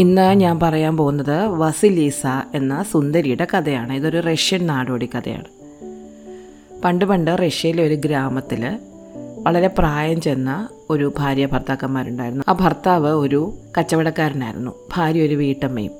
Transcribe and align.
ഇന്ന് 0.00 0.40
ഞാൻ 0.40 0.60
പറയാൻ 0.60 0.96
പോകുന്നത് 0.96 1.46
വസിലീസ 1.46 2.22
എന്ന 2.54 2.84
സുന്ദരിയുടെ 2.92 3.46
കഥയാണ്. 3.54 3.92
ഇതൊരു 3.92 4.20
റഷ്യൻ 4.20 4.66
നാടോടി 4.66 5.06
കഥയാണ്. 5.06 5.44
പണ്ട് 6.84 7.04
പണ്ട് 7.04 7.30
റഷ്യയിലെ 7.46 7.84
ഒരു 7.84 7.94
ഗ്രാമത്തിൽ 7.94 8.78
വളരെ 9.38 9.66
പ്രായം 9.66 10.20
ചെന്ന 10.20 10.68
ഒരു 10.90 11.12
ഭാര്യ 11.18 11.46
ഭർത്താക്കന്മാരുണ്ടായിരുന്നു. 11.46 12.44
ആ 12.48 12.52
ഭർത്താവ് 12.52 13.08
ഒരു 13.08 13.54
കച്ചവടക്കാരനായിരുന്നു. 13.78 14.70
ഭാര്യ 14.96 15.22
ഒരു 15.22 15.34
വീട്ടമ്മയും. 15.34 15.90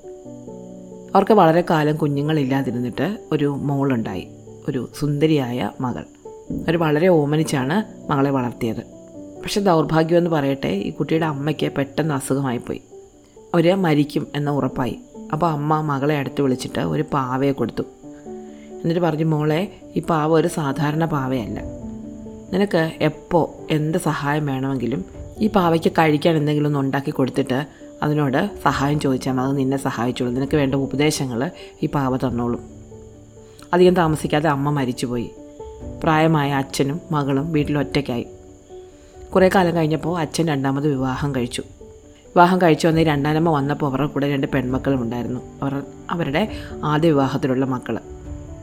അവർക്ക് 1.14 1.32
വളരെ 1.32 1.64
കാലം 1.70 1.96
കുഞ്ഞുങ്ങളില്ലാതിരുന്നിട്ട് 1.96 3.18
ഒരു 3.32 3.46
മോളുണ്ടായി. 3.46 4.28
ഒരു 4.68 4.90
സുന്ദരിയായ 4.98 5.70
മകൾ. 5.80 6.04
അവർ 6.52 6.76
വളരെ 6.76 7.08
ഓമനിച്ചാണ് 7.08 8.10
മകളെ 8.10 8.30
വളർത്തിയത്. 8.30 8.80
പക്ഷെ 9.42 9.60
ദൗർഭാഗ്യമെന്ന് 9.60 10.30
പറയട്ടെ 10.30 10.68
ഈ 10.68 10.90
കുട്ടിയുടെ 10.90 11.26
അമ്മയ്ക്ക് 11.26 11.72
പെട്ടെന്ന് 11.72 12.14
അസുഖമായിപ്പോയി. 12.14 12.82
അവർ 13.54 13.74
മരിക്കും 13.74 14.26
എന്ന 14.34 14.50
ഉറപ്പായി. 14.50 14.98
അപ്പോൾ 15.32 15.50
അമ്മ 15.50 15.80
മകളെ 15.80 16.18
അടുത്ത് 16.18 16.42
വിളിച്ചിട്ട് 16.42 16.80
ഒരു 16.80 17.04
പാവയെ 17.12 17.52
കൊടുത്തു. 17.52 17.82
എന്നിട്ട് 18.72 19.00
പറഞ്ഞു 19.00 19.24
മോളെ 19.24 19.76
ഈ 19.96 20.00
പാവ 20.00 20.32
ഒരു 20.32 20.48
സാധാരണ 20.48 21.04
പാവയല്ല. 21.04 21.60
നിനക്ക് 22.52 22.92
എപ്പോൾ 23.00 23.72
എന്ത് 23.72 23.98
സഹായം 23.98 24.46
വേണമെങ്കിലും 24.46 25.04
ഈ 25.38 25.46
പാവയ്ക്ക് 25.46 25.92
കഴിക്കാൻ 25.92 26.36
എന്തെങ്കിലും 26.36 26.68
ഒന്ന് 26.68 26.78
ഉണ്ടാക്കി 26.78 27.10
കൊടുത്തിട്ട് 27.10 27.66
അതിനോട് 28.02 28.50
സഹായം 28.62 29.00
ചോദിച്ചാൽ 29.00 29.40
അത് 29.40 29.58
നിന്നെ 29.58 29.76
സഹായിച്ചോളൂ. 29.76 30.32
നിനക്ക് 30.32 30.56
വേണ്ട 30.56 30.74
ഉപദേശങ്ങൾ 30.74 31.50
ഈ 31.82 31.86
പാവ 31.86 32.16
തന്നോളും. 32.16 32.60
അധികം 33.72 33.94
താമസിക്കാതെ 33.94 34.48
അമ്മ 34.48 34.70
മരിച്ചുപോയി. 34.70 35.30
പ്രായമായ 36.04 36.52
അച്ഛനും 36.52 37.00
മകളും 37.10 37.52
വീട്ടിൽ 37.52 37.78
ഒറ്റയ്ക്കായി. 37.78 38.26
കുറേ 39.34 39.50
കാലം 39.54 39.76
കഴിഞ്ഞപ്പോൾ 39.76 40.18
അച്ഛൻ 40.18 40.48
രണ്ടാമത് 40.48 40.88
വിവാഹം 40.88 41.34
കഴിച്ചു. 41.34 41.62
വിവാഹം 42.30 42.62
കഴിച്ചു 42.62 42.88
വന്ന 42.88 43.02
രണ്ടാനമ്മ 43.02 43.50
വന്നപ്പോൾ 43.50 43.86
അവരുടെ 43.86 44.06
കൂടെ 44.06 44.32
രണ്ട് 44.32 44.46
പെൺമക്കളും 44.46 45.02
ഉണ്ടായിരുന്നു. 45.02 45.40
അവർ 45.62 45.82
അവരുടെ 46.10 46.48
ആദ്യ 46.84 47.08
വിവാഹത്തിലുള്ള 47.08 47.64
മക്കൾ 47.64 47.98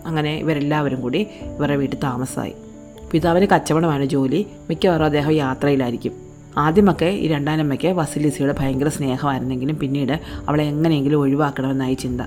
അങ്ങനെ 0.05 0.37
ഇവരെല്ലാവരും 0.37 1.01
കൂടി 1.01 1.27
ഇവരുടെ 1.57 1.75
വീട്ടിൽ 1.75 1.99
താമസമായി. 1.99 2.53
പിതാവിന് 3.11 3.47
കച്ചവടമാണ് 3.55 4.05
ജോലി. 4.05 4.47
മിക്കവാറും 4.69 5.05
അദ്ദേഹം 5.05 5.31
യാത്രയിലായിരിക്കും. 5.31 6.11
ആദ്യമൊക്കെ 6.57 7.05
ഈ 7.05 7.27
രണ്ടാനമ്മയ്ക്ക് 7.27 7.87
വസിലിസിയുടെ 7.87 8.55
ഭയങ്കര 8.59 8.87
സ്നേഹമായിരുന്നെങ്കിലും 8.87 9.77
പിന്നീട് 9.77 10.19
അവളെ 10.47 10.63
എങ്ങനെയെങ്കിലും 10.63 11.17
ഒഴിവാക്കണമെന്നായി 11.17 11.93
ചിന്ത. 11.93 12.21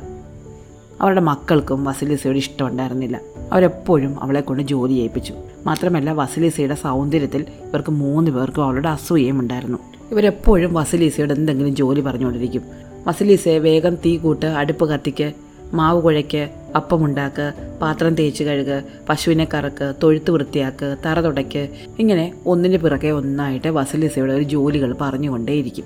അവരുടെ 1.00 1.20
മക്കൾക്കും 1.20 1.84
വസിലിസയോട് 1.84 2.38
ഇഷ്ടമുണ്ടായിരുന്നില്ല 2.38 3.20
അവരെപ്പോഴും 3.52 4.22
അവളെ 4.22 4.40
കൊണ്ട് 4.40 4.62
ജോലി 4.62 4.92
ചെയ്യിപ്പിച്ചു 4.92 5.34
മാത്രമല്ല 5.66 6.12
വസിലിസയുടെ 6.12 6.74
സൗന്ദര്യത്തിൽ 6.74 7.40
ഇവർക്ക് 7.40 7.90
മൂന്ന് 7.90 8.30
പേർക്കും 8.30 8.64
അവളുടെ 8.64 8.88
അസൂയയും 8.88 9.40
ഉണ്ടായിരുന്നു. 9.40 9.78
ഇവരെപ്പോഴും 10.10 10.74
വസലീസയുടെ 10.74 11.34
എന്തെങ്കിലും 11.34 11.76
ജോലി 11.76 12.00
പറഞ്ഞുകൊണ്ടിരിക്കും. 12.00 12.62
വസിലീസയെ 13.06 13.58
വേഗം 13.58 13.94
തീ 13.94 14.16
കൂട്ട് 14.16 14.46
അടുപ്പ് 14.46 14.88
കത്തിക്ക് 14.88 15.32
മാവ് 15.72 16.02
കുഴയ്ക്ക് 16.02 16.50
അപ്പമുണ്ടാക്ക് 16.76 17.52
പാത്രം 17.82 18.14
തേച്ച് 18.14 18.44
കഴുക് 18.44 18.82
പശുവിനെ 19.08 19.48
കറക്ക് 19.54 19.94
തൊഴുത്ത് 20.02 20.30
വൃത്തിയാക്ക് 20.30 20.96
തറ 21.06 21.20
തുടയ്ക്ക് 21.20 21.68
ഇങ്ങനെ 21.98 22.34
ഒന്നിന് 22.46 22.76
പിറകെ 22.76 23.10
ഒന്നായിട്ട് 23.10 23.68
വസലീസയുടെ 23.68 24.32
ഒരു 24.32 24.42
ജോലികൾ 24.42 24.96
പറഞ്ഞുകൊണ്ടേയിരിക്കും. 25.00 25.84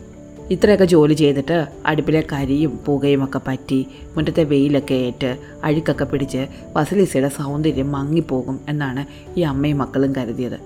ഇത്രയൊക്കെ 0.50 0.84
ജോലി 0.84 1.14
ചെയ്തിട്ട് 1.14 1.66
അടുപ്പിലെ 1.86 2.24
കരിയും 2.32 2.78
പുകയും 2.86 3.24
ഒക്കെ 3.24 3.40
പറ്റി 3.46 3.86
മുറ്റത്തെ 4.16 4.42
വെയിലൊക്കെ 4.42 4.94
ഏറ്റ് 4.94 5.38
അഴുക്കൊക്കെ 5.64 6.04
പിടിച്ച് 6.04 6.46
വസലീസയുടെ 6.76 7.28
സൗന്ദര്യം 7.28 7.92
മങ്ങിപ്പോകും 7.92 8.60
എന്നാണ് 8.68 9.06
ഈ 9.38 9.42
അമ്മയും 9.42 9.78
മക്കളും 9.78 10.16
കരുതിയത്. 10.16 10.58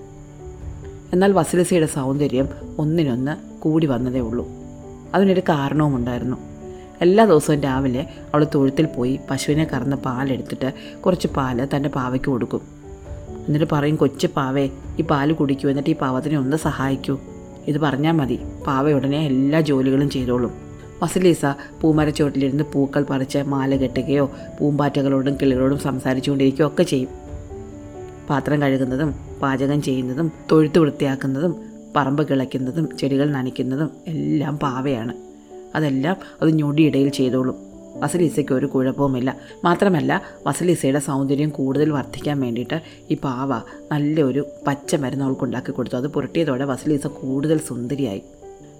എന്നാൽ 1.13 1.33
വസലീസയുടെ 1.33 1.87
സൗന്ദര്യം 1.87 2.49
ഒന്നിനൊന്ന് 2.79 3.48
കൂടി 3.59 3.87
വന്നതേ 3.87 4.21
ഉള്ളൂ. 4.21 4.49
അതിനൊരു 5.15 5.41
കാരണവുമുണ്ടായിരുന്നു 5.41 6.37
എല്ലാ 7.01 7.25
ദിവസവും 7.25 7.61
രാവിലെ 7.61 8.07
അവൾ 8.35 8.47
തൊഴുത്തിൽ 8.55 8.87
പോയി 8.87 9.21
പശുവിനെ 9.31 9.65
കറന്ന് 9.65 9.97
പാലെടുത്തിട്ട് 9.97 11.01
കുറച്ച് 11.01 11.29
പാൽ 11.29 11.69
തന്റെ 11.77 11.89
പാവയ്ക്ക് 11.89 12.27
കൊടുക്കും. 12.27 12.61
എന്നിട്ട് 13.47 13.67
പറയും 13.73 13.97
കൊച്ചു 13.97 14.29
പാവേ 14.37 14.69
ഈ 14.99 15.03
പാൽ 15.03 15.33
കുടിക്കൂ 15.33 15.71
എന്നിട്ട് 15.71 15.91
ഈ 15.91 15.95
പാവത്തിനെ 15.95 16.39
ഒന്ന് 16.39 16.57
സഹായിക്കൂ. 16.57 17.19
ഇത് 17.67 17.79
പറഞ്ഞാൽ 17.79 18.13
മതി 18.13 18.39
പാവ 18.67 18.91
ഉടനെ 18.91 19.19
എല്ലാ 19.19 19.61
ജോലികളും 19.61 20.11
ചെയ്തോളും. 20.11 20.51
വസലീസ 21.03 21.47
പൂമരച്ചുവട്ടിലിരുന്ന് 21.81 22.65
പൂക്കൾ 22.75 23.03
പറിച്ച് 23.03 23.39
മാല 23.39 23.77
കെട്ടുകയോ 23.77 24.31
പൂമ്പാറ്റകളോടും 24.61 25.35
കിളികളോടും 25.35 25.79
സംസാരിച്ചുകൊണ്ടിരിക്കുകയോ 25.79 26.67
ഒക്കെ 26.67 26.83
ചെയ്യും. 26.83 27.09
പാത്രം 28.31 28.63
കഴുകുന്നതും 28.63 29.15
പാചകം 29.43 29.83
ചെയ്യുന്നതും 29.83 30.33
തൊഴുത്ത് 30.53 30.79
വൃത്തിയാക്കുന്നതും 30.79 31.68
പറമ്പ് 31.97 32.29
കിളയ്ക്കുന്നതും 32.29 32.99
ചെടികൾ 32.99 33.31
നനയ്ക്കുന്നതും 33.31 33.91
എല്ലാം 34.07 34.59
പാവയാണ്. 34.59 35.15
അതെല്ലാം 35.75 36.17
അത് 36.43 36.51
ഞൊടിയിടയിൽ 36.51 37.09
ചെയ്തോളും. 37.09 37.55
വസലീസയ്ക്ക് 37.97 38.53
ഒരു 38.53 38.67
കുഴപ്പവുമില്ല. 38.67 39.37
മാത്രമല്ല 39.65 40.23
വസലീസയുടെ 40.47 40.99
സൗന്ദര്യം 40.99 41.49
കൂടുതൽ 41.49 41.91
വർദ്ധിക്കാൻ 41.91 42.41
വേണ്ടിയിട്ട് 42.41 42.83
ഈ 43.11 43.15
പാവ 43.15 43.61
നല്ലൊരു 43.93 44.47
പച്ച 44.67 44.95
മരുന്ന് 44.95 45.25
അവൾക്ക് 45.25 45.45
ഉണ്ടാക്കി 45.45 45.71
കൊടുത്തു. 45.71 45.97
അത് 45.97 46.07
പുരട്ടിയതോടെ 46.07 46.65
വസലീസ 46.65 47.07
കൂടുതൽ 47.07 47.61
സുന്ദരിയായി. 47.69 48.23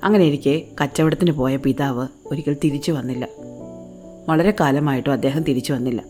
അങ്ങനെ 0.05 0.25
ഇരിക്കെ 0.25 0.63
കച്ചവടത്തിന് 0.83 1.31
പോയ 1.31 1.57
പിതാവ് 1.57 2.09
ഒരിക്കൽ 2.27 2.57
തിരിച്ചു 2.65 2.93
വന്നില്ല. 2.93 3.29
വളരെ 4.29 4.55
കാലമായിട്ടും 4.61 5.13
അദ്ദേഹം 5.13 5.43
തിരിച്ചു 5.43 5.73
വന്നില്ല. 5.73 6.05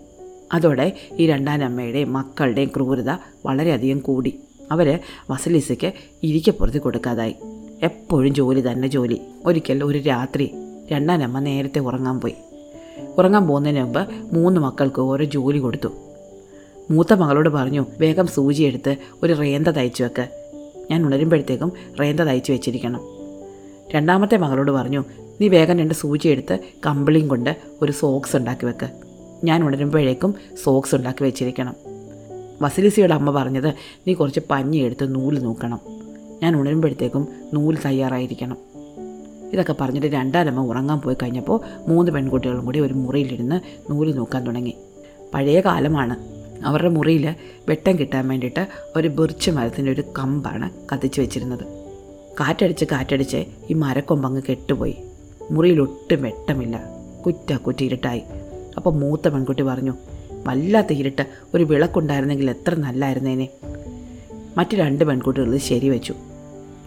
അതോടെ 0.52 0.92
ഈ 1.12 1.26
രണ്ടാനമ്മയുടെയും 1.26 2.12
മക്കളുടെയും 2.12 2.70
ക്രൂരത 2.76 3.10
വളരെയധികം 3.46 3.98
കൂടി. 3.98 4.40
അവർ 4.72 4.98
വസലീസയ്ക്ക് 5.30 5.92
ഇരിക്കപ്പുറത്ത് 6.22 6.78
കൊടുക്കാതായി. 6.78 7.34
എപ്പോഴും 7.82 8.34
ജോലി 8.34 8.60
തന്നെ 8.60 8.88
ജോലി. 8.88 9.20
ഒരിക്കൽ 9.44 9.84
ഒരു 9.84 9.98
രാത്രി 9.98 10.50
രണ്ടാനമ്മ 10.92 11.38
നേരത്തെ 11.38 11.78
ഉറങ്ങാൻ 11.78 12.20
പോയി. 12.20 12.34
ഉറങ്ങാൻ 13.18 13.48
പോകുന്നതിന് 13.48 13.82
മുമ്പ് 13.82 14.08
മൂന്ന് 14.32 14.60
മക്കൾക്ക് 14.60 15.00
ഓരോ 15.00 15.24
ജോലി 15.24 15.58
കൊടുത്തു. 15.58 15.88
മൂത്ത 16.90 17.12
മകളോട് 17.12 17.48
പറഞ്ഞു 17.48 17.86
വേഗം 18.00 18.26
സൂചി 18.26 18.62
എടുത്ത് 18.62 18.96
ഒരു 19.22 19.32
റേന്ത 19.32 19.68
തയ്ച്ചു 19.68 20.02
വെക്ക്. 20.04 20.28
ഞാൻ 20.90 21.06
ഉണരുമ്പോഴത്തേക്കും 21.06 21.72
റേന്ത 22.00 22.20
തയ്ച്ചു 22.20 22.52
വെച്ചിരിക്കണം. 22.52 23.00
രണ്ടാമത്തെ 23.94 24.36
മകളോട് 24.36 24.70
പറഞ്ഞു 24.70 25.04
നീ 25.40 25.48
വേഗം 25.48 25.78
രണ്ട് 25.78 25.94
സൂചി 25.94 26.28
എടുത്ത് 26.28 26.58
കമ്പിളിയും 26.86 27.28
കൊണ്ട് 27.28 27.56
ഒരു 27.82 27.92
സോക്സ് 27.92 28.36
ഉണ്ടാക്കി 28.36 28.66
വെക്ക്. 28.66 28.90
ഞാൻ 29.44 29.64
ഉണരുമ്പോഴേക്കും 29.64 30.34
സോക്സ് 30.64 30.94
ഉണ്ടാക്കി 30.94 31.24
വെച്ചിരിക്കണം. 31.24 31.74
വസിലിസിയുടെ 32.62 33.14
അമ്മ 33.14 33.30
പറഞ്ഞത് 33.30 33.74
നീ 34.06 34.14
കുറച്ച് 34.14 34.40
പഞ്ഞി 34.50 34.76
എടുത്ത് 34.76 35.14
നൂൽ 35.14 35.38
നോക്കണം. 35.38 35.80
ഞാൻ 36.42 36.60
ഉണരുമ്പോഴത്തേക്കും 36.60 37.28
നൂൽ 37.54 37.78
തയ്യാറായിരിക്കണം. 37.84 38.56
ഇതൊക്കെ 39.52 39.74
പറഞ്ഞിട്ട് 39.80 40.06
രണ്ടാലമ്മ 40.06 40.60
ഉറങ്ങാൻ 40.60 41.00
പോയി 41.00 41.16
കഴിഞ്ഞപ്പോൾ 41.22 41.60
മൂന്ന് 41.88 42.12
പെൺകുട്ടികളും 42.12 42.64
കൂടി 42.64 42.80
ഒരു 42.80 42.94
മുറിയിലിരുന്ന് 42.94 43.60
നൂൽ 43.92 44.14
നോക്കാൻ 44.14 44.46
തുടങ്ങി. 44.46 44.74
പഴയ 45.34 45.60
കാലമാണ്. 45.60 46.38
അവരുടെ 46.66 46.88
മുറിയിൽ 46.88 47.34
വെട്ടം 47.68 47.98
കിട്ടാൻ 47.98 48.28
വേണ്ടിയിട്ട് 48.28 48.68
ഒരു 48.96 49.08
ബിർച്ച് 49.08 49.50
മരത്തിന്റെ 49.50 49.92
ഒരു 49.92 50.04
കമ്പാണ് 50.18 50.70
കത്തിച്ച് 50.92 51.20
വെച്ചിരുന്നത്. 51.20 51.64
കാറ്റടിച്ച് 52.40 52.84
കാറ്റടിച്ച് 52.84 53.44
ഈ 53.70 53.74
മരക്കൊമ്പങ്ങ് 53.74 54.42
കെട്ടുപോയി. 54.50 54.96
മുറിയിലൊട്ടും 55.50 56.22
വെട്ടമില്ല. 56.22 56.80
കുറ്റ 57.26 57.82
ഇരുട്ടായി 57.82 58.22
അപ്പോൾ 58.76 58.94
മൂത്ത 58.94 59.28
പെൺകുട്ടി 59.28 59.62
പറഞ്ഞു 59.62 59.92
വല്ലാത്ത 60.48 60.92
ഇരുട്ട്. 60.92 61.26
ഒരു 61.54 61.64
വിളക്കുണ്ടായിരുന്നെങ്കിൽ 61.64 62.50
എത്ര 62.50 62.74
നല്ലായിരുന്നേനെ. 62.74 63.48
മറ്റു 64.56 64.76
രണ്ട് 64.76 65.04
പെൺകുട്ടികൾ 65.04 65.56
ശരി 65.56 65.88
വെച്ചു. 65.88 66.12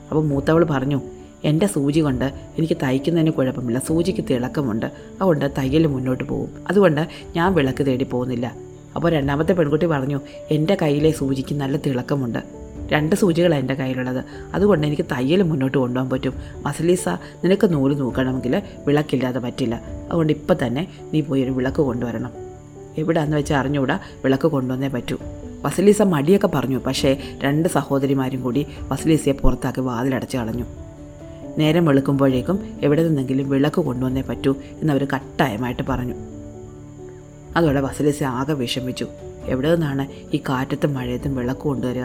അപ്പോൾ 0.10 0.26
മൂത്തവൾ 0.26 0.64
പറഞ്ഞു 0.64 1.02
എന്റെ 1.44 1.68
സൂചി 1.68 2.00
കൊണ്ട് 2.00 2.26
എനിക്ക് 2.58 2.78
തയ്ക്കുന്നതിന് 2.84 3.32
കുഴപ്പമില്ല. 3.32 3.80
സൂചിക്ക് 3.80 4.24
തിളക്കമുണ്ട്. 4.30 4.86
അതുകൊണ്ട് 4.86 5.52
തയ്യൽ 5.58 5.88
മുന്നോട്ട് 5.88 6.24
പോകും. 6.24 6.50
അതുകൊണ്ട് 6.70 7.08
ഞാൻ 7.36 7.54
വിളക്ക് 7.54 7.86
തേടി 7.86 8.04
പോകുന്നില്ല. 8.04 8.56
അപ്പോൾ 8.96 9.12
രണ്ടാമത്തെ 9.12 9.54
പെൺകുട്ടി 9.54 9.86
പറഞ്ഞു 9.86 10.20
എന്റെ 10.52 10.78
കയ്യിലെ 10.82 11.12
സൂചിക്ക് 11.12 11.56
നല്ല 11.56 11.78
തിളക്കമുണ്ട്. 11.78 12.40
രണ്ട് 12.92 13.16
സൂചികളാണ് 13.16 13.62
എന്റെ 13.62 13.74
കയ്യിലുള്ളത്. 13.74 14.26
അതുകൊണ്ട് 14.54 14.88
എനിക്ക് 14.88 15.04
തയ്യൽ 15.04 15.42
മുന്നോട്ട് 15.42 15.78
കൊണ്ടുപോകാൻ 15.78 16.10
പറ്റും. 16.10 16.34
മസലീസ 16.66 17.10
നിനക്ക് 17.44 17.74
നൂൽ 17.74 17.98
നോക്കണമെങ്കിൽ 17.98 18.62
വിളക്കില്ലാതെ 18.88 19.40
പറ്റില്ല. 19.40 19.82
അതുകൊണ്ട് 20.12 20.34
ഇപ്പം 20.34 20.56
തന്നെ 20.68 20.88
നീ 21.14 21.22
പോയി 21.22 21.42
ഒരു 21.42 21.52
വിളക്ക് 21.52 21.78
കൊണ്ടുവരണം. 21.78 22.51
എവിടാന്ന് 22.98 23.38
വെച്ചാൽ 23.38 23.58
അറിഞ്ഞുകൂടാ 23.58 24.00
വിളക്ക് 24.24 24.48
കൊണ്ടുവന്നേ 24.48 24.88
പറ്റൂ. 24.88 25.18
വസലീസ 25.62 26.02
മടിയൊക്കെ 26.02 26.48
പറഞ്ഞു. 26.48 26.78
പക്ഷേ 26.78 27.40
രണ്ട് 27.44 27.70
സഹോദരിമാരും 27.70 28.42
കൂടി 28.42 28.66
വസലീസയെ 28.82 29.34
പുറത്താക്കി 29.34 29.82
വാതിലടച്ച് 29.82 30.38
കളഞ്ഞു. 30.38 30.64
നേരം 31.58 31.86
വെളുക്കുമ്പോഴേക്കും 31.86 32.74
എവിടെ 32.82 33.04
നിന്നെങ്കിലും 33.04 33.50
വിളക്ക് 33.50 33.82
കൊണ്ടുവന്നേ 33.82 34.22
പറ്റൂ 34.22 34.56
എന്നവർ 34.82 35.08
കട്ടായമായിട്ട് 35.14 35.84
പറഞ്ഞു. 35.90 36.14
അതോടെ 37.56 37.82
വസലീസ 37.82 38.24
ആകെ 38.24 38.54
വിഷമിച്ചു. 38.54 39.08
എവിടെ 39.46 39.72
നിന്നാണ് 39.72 40.36
ഈ 40.36 40.42
കാറ്റത്തും 40.50 40.94
മഴയത്തും 40.94 41.36
വിളക്ക് 41.36 41.62
കൊണ്ടുവരിക? 41.62 42.04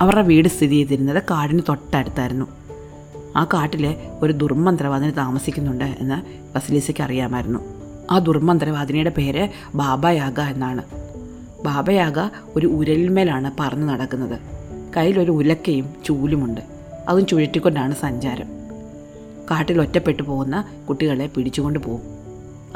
അവരുടെ 0.00 0.22
വീട് 0.22 0.48
സ്ഥിതി 0.48 0.74
ചെയ്തിരുന്നത് 0.74 1.22
കാടിന് 1.30 1.60
തൊട്ടടുത്തായിരുന്നു. 1.68 2.46
ആ 3.36 3.44
കാട്ടിലെ 3.44 4.10
ഒരു 4.22 4.32
ദുർമന്ത്രവാദിന് 4.32 5.12
താമസിക്കുന്നുണ്ട് 5.16 5.84
എന്ന് 5.84 6.48
വസലീസയ്ക്ക് 6.56 7.02
അറിയാമായിരുന്നു. 7.02 7.77
ആ 8.10 8.18
ദുർമന്ത്രവാദിനിയുടെ 8.18 9.10
പേര് 9.10 9.48
ബാബയാഗ 9.74 10.40
എന്നാണ്. 10.40 10.82
ബാബയാഗ 11.64 12.14
ഒരു 12.56 12.66
ഉരലിന്മേലാണ് 12.66 13.50
പറന്ന് 13.60 13.88
നടക്കുന്നത്. 13.88 14.40
കയ്യിലൊരു 14.96 15.30
ഉലക്കയും 15.30 15.94
ചൂലുമുണ്ട്. 16.04 16.60
അതും 17.08 17.26
ചുഴറ്റിക്കൊണ്ടാണ് 17.26 17.94
സഞ്ചാരം. 17.94 18.46
കാട്ടിൽ 19.50 19.80
ഒറ്റപ്പെട്ടു 19.80 20.22
പോകുന്ന 20.22 20.64
കുട്ടികളെ 20.88 21.26
പിടിച്ചുകൊണ്ട് 21.26 21.78
പോകും 21.78 22.02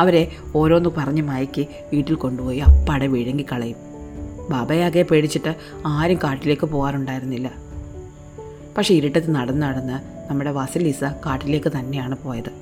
അവരെ 0.00 0.29
ഓരോന്ന് 0.56 0.90
പറഞ്ഞ് 0.96 1.23
മയക്കി 1.23 1.67
വീട്ടിൽ 1.93 2.14
കൊണ്ടുപോയി 2.14 2.58
അപ്പാടെ 2.58 3.06
വിഴുങ്ങി 3.06 3.46
കളയും. 3.52 3.76
ബാബയാകെ 4.50 5.02
പേടിച്ചിട്ട് 5.02 5.55
ആരും 5.87 6.19
കാട്ടിലേക്ക് 6.25 6.67
പോകാറുണ്ടായിരുന്നില്ല. 6.67 7.50
പക്ഷേ 8.78 8.94
ഇരുട്ടത്ത് 8.94 9.31
നടന്ന് 9.31 9.62
നടന്ന് 9.62 10.28
നമ്മുടെ 10.31 10.50
വസലീസ 10.50 11.05
കാട്ടിലേക്ക് 11.05 11.73
തന്നെയാണ് 11.73 12.19
പോയത്. 12.19 12.62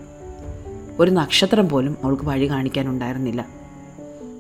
ഒരു 1.01 1.11
നക്ഷത്രം 1.11 1.69
പോലും 1.69 1.97
അവൾക്ക് 2.05 2.23
വഴി 2.23 2.51
കാണിക്കാനുണ്ടായിരുന്നില്ല. 2.51 3.49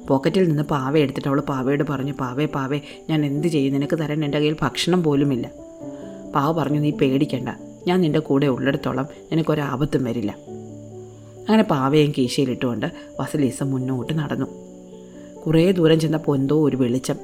പോക്കറ്റിൽ 0.08 0.48
നിന്ന് 0.48 0.62
പാവ 0.62 0.98
എടുത്തിട്ട് 0.98 1.28
അവൾ 1.28 1.40
പാവയോട് 1.40 1.84
പറഞ്ഞു 1.90 2.12
പാവേ 2.12 2.46
പാവേ 2.46 2.80
ഞാൻ 3.10 3.26
എന്ത് 3.26 3.48
ചെയ്യും? 3.48 3.74
നിനക്ക് 3.74 3.98
തരാൻ 3.98 4.24
എന്റെ 4.24 4.38
കയ്യിൽ 4.38 4.56
ഭക്ഷണം 4.62 5.02
പോലുമില്ല. 5.02 5.50
പാവ 6.34 6.52
പറഞ്ഞു 6.52 6.80
നീ 6.80 6.90
പേടിക്കണ്ട. 6.90 7.48
ഞാൻ 7.86 8.00
നിന്റെ 8.00 8.18
കൂടെ 8.18 8.46
ഉള്ളിടത്തോളം 8.46 9.06
നിനക്കൊരാപത്തും 9.22 10.04
വരില്ല. 10.04 10.36
അങ്ങനെ 11.48 11.62
പാവയും 11.62 12.12
കീശയിലിട്ടുകൊണ്ട് 12.18 12.86
വസലീസ 13.20 13.62
മുന്നോട്ട് 13.62 14.12
നടന്നു. 14.12 14.46
കുറേ 15.46 15.70
ദൂരം 15.70 16.00
ചെന്നപ്പോൾ 16.00 16.36
എന്തോ 16.36 16.68
ഒരു 16.68 16.76
വെളിച്ചം. 16.76 17.16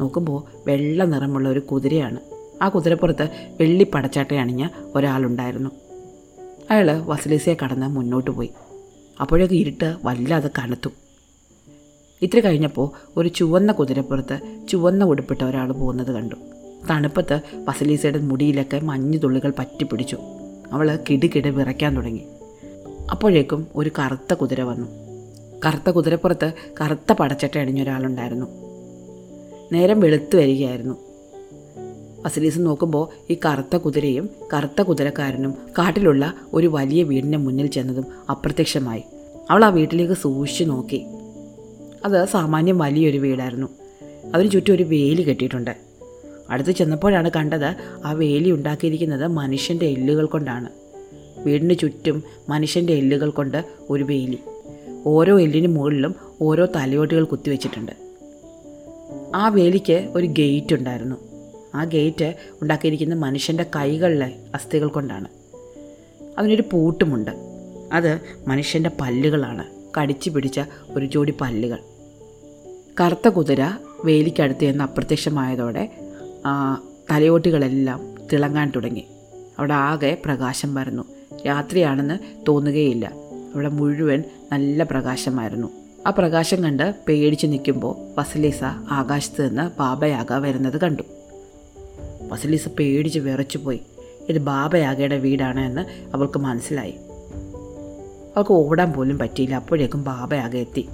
നോക്കുമ്പോൾ 0.00 0.44
വെള്ള 0.66 1.04
നിറമുള്ള 1.04 1.48
ഒരു 1.48 1.60
കുതിരയാണ്. 1.60 2.20
ആ 2.62 2.68
കുതിരപ്പുറത്ത് 2.68 3.28
വെള്ളി 3.60 3.84
പടച്ചാട്ടയണിഞ്ഞ 3.84 4.68
ഒരാളുണ്ടായിരുന്നു. 4.94 5.70
അയാൾ 6.70 6.90
വസലീസയെ 6.90 7.56
കടന്ന് 7.64 7.86
മുന്നോട്ട് 7.86 8.30
പോയി. 8.30 8.50
അപ്പോഴേക്ക് 9.20 9.54
ഇരുട്ട് 9.54 9.96
വല്ലാതെ 10.04 10.50
കനത്തു. 10.58 10.90
ഇത്ര 12.22 12.40
കഴിഞ്ഞപ്പോൾ 12.40 12.90
ഒരു 13.16 13.28
ചുവന്ന 13.28 13.72
കുതിരപ്പുറത്ത് 13.72 14.66
ചുവന്ന 14.68 15.04
ഉടുപ്പിട്ട 15.04 15.44
ഒരാൾ 15.44 15.72
പോകുന്നത് 15.72 16.12
കണ്ടു. 16.12 16.34
തണുപ്പത്ത് 16.90 17.40
വസലീസയുടെ 17.54 18.18
മുടിയിലൊക്കെ 18.18 18.80
മഞ്ഞുതുള്ളികൾ 18.80 19.52
പറ്റിപ്പിടിച്ചു. 19.58 20.18
അവൾ 20.72 20.98
കിടുകിട 21.10 21.48
വിറയ്ക്കാൻ 21.48 21.96
തുടങ്ങി. 21.96 22.24
അപ്പോഴേക്കും 23.10 23.66
ഒരു 23.74 23.90
കറുത്ത 23.98 24.34
കുതിര 24.34 24.60
വന്നു. 24.60 24.86
കറുത്ത 25.66 25.90
കുതിരപ്പുറത്ത് 25.90 26.52
കറുത്ത 26.80 27.12
പടച്ചട്ട 27.12 27.58
അണിഞ്ഞ 27.58 27.82
ഒരാളുണ്ടായിരുന്നു. 27.82 28.46
നേരം 29.72 30.00
വെളുത്തു 30.00 30.36
വരികയായിരുന്നു. 30.36 31.05
വസലീസ് 32.26 32.58
നോക്കുമ്പോൾ 32.58 33.32
ഈ 33.32 33.38
കറുത്ത 33.46 33.76
കുതിരയും 33.76 34.30
കറുത്ത 34.54 34.82
കുതിരക്കാരനും 34.82 35.54
കാട്ടിലുള്ള 35.78 36.34
ഒരു 36.52 36.66
വലിയ 36.66 37.02
വീടിന്റെ 37.02 37.38
മുന്നിൽ 37.38 37.66
ചെന്നതും 37.66 38.04
അപ്രത്യക്ഷമായി. 38.30 39.02
അവൾ 39.50 39.64
ആ 39.64 39.68
വീട്ടിലേക്ക് 39.68 40.12
സൂക്ഷിച്ചു 40.12 40.64
നോക്കി. 40.64 41.06
അത് 42.04 42.24
സാമാന്യം 42.24 42.78
വലിയൊരു 42.78 43.18
വീടായിരുന്നു. 43.18 43.66
അതിന് 44.34 44.50
ചുറ്റും 44.50 44.74
ഒരു 44.74 44.82
വേലി 44.82 45.22
കെട്ടിയിട്ടുണ്ട്. 45.22 45.76
അടുത്ത് 46.50 46.70
ചെന്നപ്പോഴാണ് 46.70 47.30
കണ്ടത് 47.36 47.74
ആ 48.04 48.12
വേലി 48.12 48.50
ഉണ്ടാക്കിയിരിക്കുന്നത് 48.50 49.26
മനുഷ്യന്റെ 49.26 49.86
എല്ലുകൾ 49.86 50.26
കൊണ്ടാണ്. 50.26 50.68
വീടിന് 51.38 51.74
ചുറ്റും 51.74 52.22
മനുഷ്യന്റെ 52.48 52.92
എല്ലുകൾ 52.92 53.30
കൊണ്ട് 53.30 53.64
ഒരു 53.90 54.02
വേലി. 54.04 54.38
ഓരോ 55.06 55.40
എല്ലിന് 55.40 55.66
മുകളിലും 55.66 56.14
ഓരോ 56.42 56.66
തലയോട്ടുകൾ 56.76 57.24
കുത്തിവെച്ചിട്ടുണ്ട്. 57.24 57.92
ആ 59.34 59.48
വേലിക്ക് 59.48 60.08
ഒരു 60.14 60.26
ഗേറ്റ് 60.26 60.74
ഉണ്ടായിരുന്നു. 60.74 61.25
ആ 61.76 61.84
ഗേറ്റ് 61.84 62.34
ഉണ്ടാക്കിയിരിക്കുന്ന 62.62 63.14
മനുഷ്യന്റെ 63.14 63.66
കൈകളിലെ 63.76 64.32
അസ്ഥികൾ 64.54 64.88
കൊണ്ടാണ്. 64.88 65.28
അതിനൊരു 66.38 66.64
പൂട്ടുമുണ്ട്. 66.72 67.30
അത് 67.92 68.20
മനുഷ്യന്റെ 68.46 68.90
പല്ലുകളാണ്. 69.00 69.64
കടിച്ചു 70.00 70.30
പിടിച്ച 70.30 70.60
ഒരു 70.90 71.06
ജോഡി 71.06 71.34
പല്ലുകൾ. 71.40 71.78
കറുത്ത 73.00 73.28
കുതിര 73.28 73.68
വേലിക്കടുത്ത് 74.04 74.64
എന്ന് 74.64 74.84
അപ്രത്യക്ഷമായതോടെ 74.84 75.88
തലയോട്ടികളെല്ലാം 77.10 78.14
തിളങ്ങാൻ 78.32 78.72
തുടങ്ങി. 78.76 79.06
അവിടെ 79.58 79.74
ആകെ 79.74 80.18
പ്രകാശം 80.24 80.74
വരുന്നു 80.74 81.02
രാത്രിയാണെന്ന് 81.46 82.18
തോന്നുകയില്ല. 82.48 83.12
അവിടെ 83.54 83.68
മുഴുവൻ 83.68 84.24
നല്ല 84.52 84.82
പ്രകാശമായിരുന്നു. 84.82 85.68
ആ 86.06 86.10
പ്രകാശം 86.10 86.62
കണ്ട് 86.62 86.94
പേടിച്ചു 87.08 87.46
നിൽക്കുമ്പോൾ 87.46 88.20
വസലീസ 88.20 88.64
ആകാശത്ത് 88.90 89.48
നിന്ന് 89.48 89.78
ബാബയാക 89.78 90.32
വരുന്നത് 90.32 90.80
കണ്ടു. 90.80 91.02
വസലീസ 92.32 92.68
പേടിച്ച് 92.68 93.18
വിറച്ചു 93.18 93.58
പോയി. 93.58 93.80
ഇത് 94.28 94.38
ബാബയാകയുടെ 94.38 95.18
വീടാണ് 95.18 95.60
എന്ന് 95.60 96.14
അവൾക്ക് 96.14 96.38
മനസ്സിലായി. 96.38 96.94
അവൾക്ക് 98.36 98.52
ഓടാൻ 98.52 98.92
പോലും 98.92 99.18
പറ്റിയില്ല. 99.18 99.54
അപ്പോഴേക്കും 99.54 100.04
ബാബയാക 100.04 100.56
എത്തി. 100.56 100.88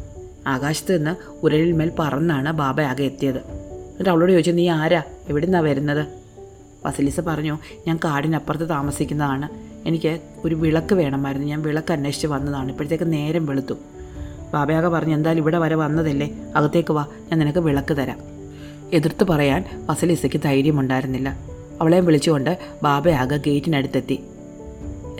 ആകാശത്ത് 0.46 0.98
നിന്ന് 0.98 1.16
ഉരലിൽ 1.42 1.72
മേൽ 1.72 1.92
പറന്നാണ് 1.98 2.52
ബാബയാക 2.52 3.02
എത്തിയത്. 3.02 3.38
എന്നിട്ട് 3.38 4.10
അവളോട് 4.10 4.32
ചോദിച്ചു 4.32 4.50
നീ 4.50 4.68
ആരാ? 4.68 5.02
എവിടുന്നാ 5.28 5.60
വരുന്നത്? 5.60 6.06
വസലീസ 6.86 7.20
പറഞ്ഞു 7.20 7.58
ഞാൻ 7.86 7.96
കാടിനപ്പുറത്ത് 7.96 8.68
താമസിക്കുന്നതാണ്. 8.68 9.48
എനിക്ക് 9.88 10.20
ഒരു 10.44 10.54
വിളക്ക് 10.54 10.94
വേണമായിരുന്നു. 10.94 11.48
ഞാൻ 11.48 11.62
വിളക്ക് 11.62 11.92
അന്വേഷിച്ച് 11.92 12.26
വന്നതാണ്. 12.26 12.70
ഇപ്പോഴത്തേക്ക് 12.70 13.12
നേരം 13.12 13.46
വെളുത്തു. 13.46 13.74
ബാബയാക 14.54 14.88
പറഞ്ഞു 14.88 15.14
എന്തായാലും 15.14 15.42
ഇവിടെ 15.42 15.58
വരെ 15.58 15.74
വന്നതല്ലേ. 15.74 16.52
അകത്തേക്ക് 16.56 16.92
വാ. 16.92 17.06
ഞാൻ 17.20 17.38
നിനക്ക് 17.38 17.58
വിളക്ക് 17.58 17.96
തരാം. 17.96 18.31
എതിർത്ത് 18.92 19.24
പറയാൻ 19.24 19.86
വസലീസയ്ക്ക് 19.86 20.40
ധൈര്യമുണ്ടായിരുന്നില്ല. 20.42 21.38
അവളെ 21.80 22.00
വിളിച്ചുകൊണ്ട് 22.00 22.58
ബാബയാകെ 22.82 23.36
ഗേറ്റിനടുത്തെത്തി. 23.36 24.22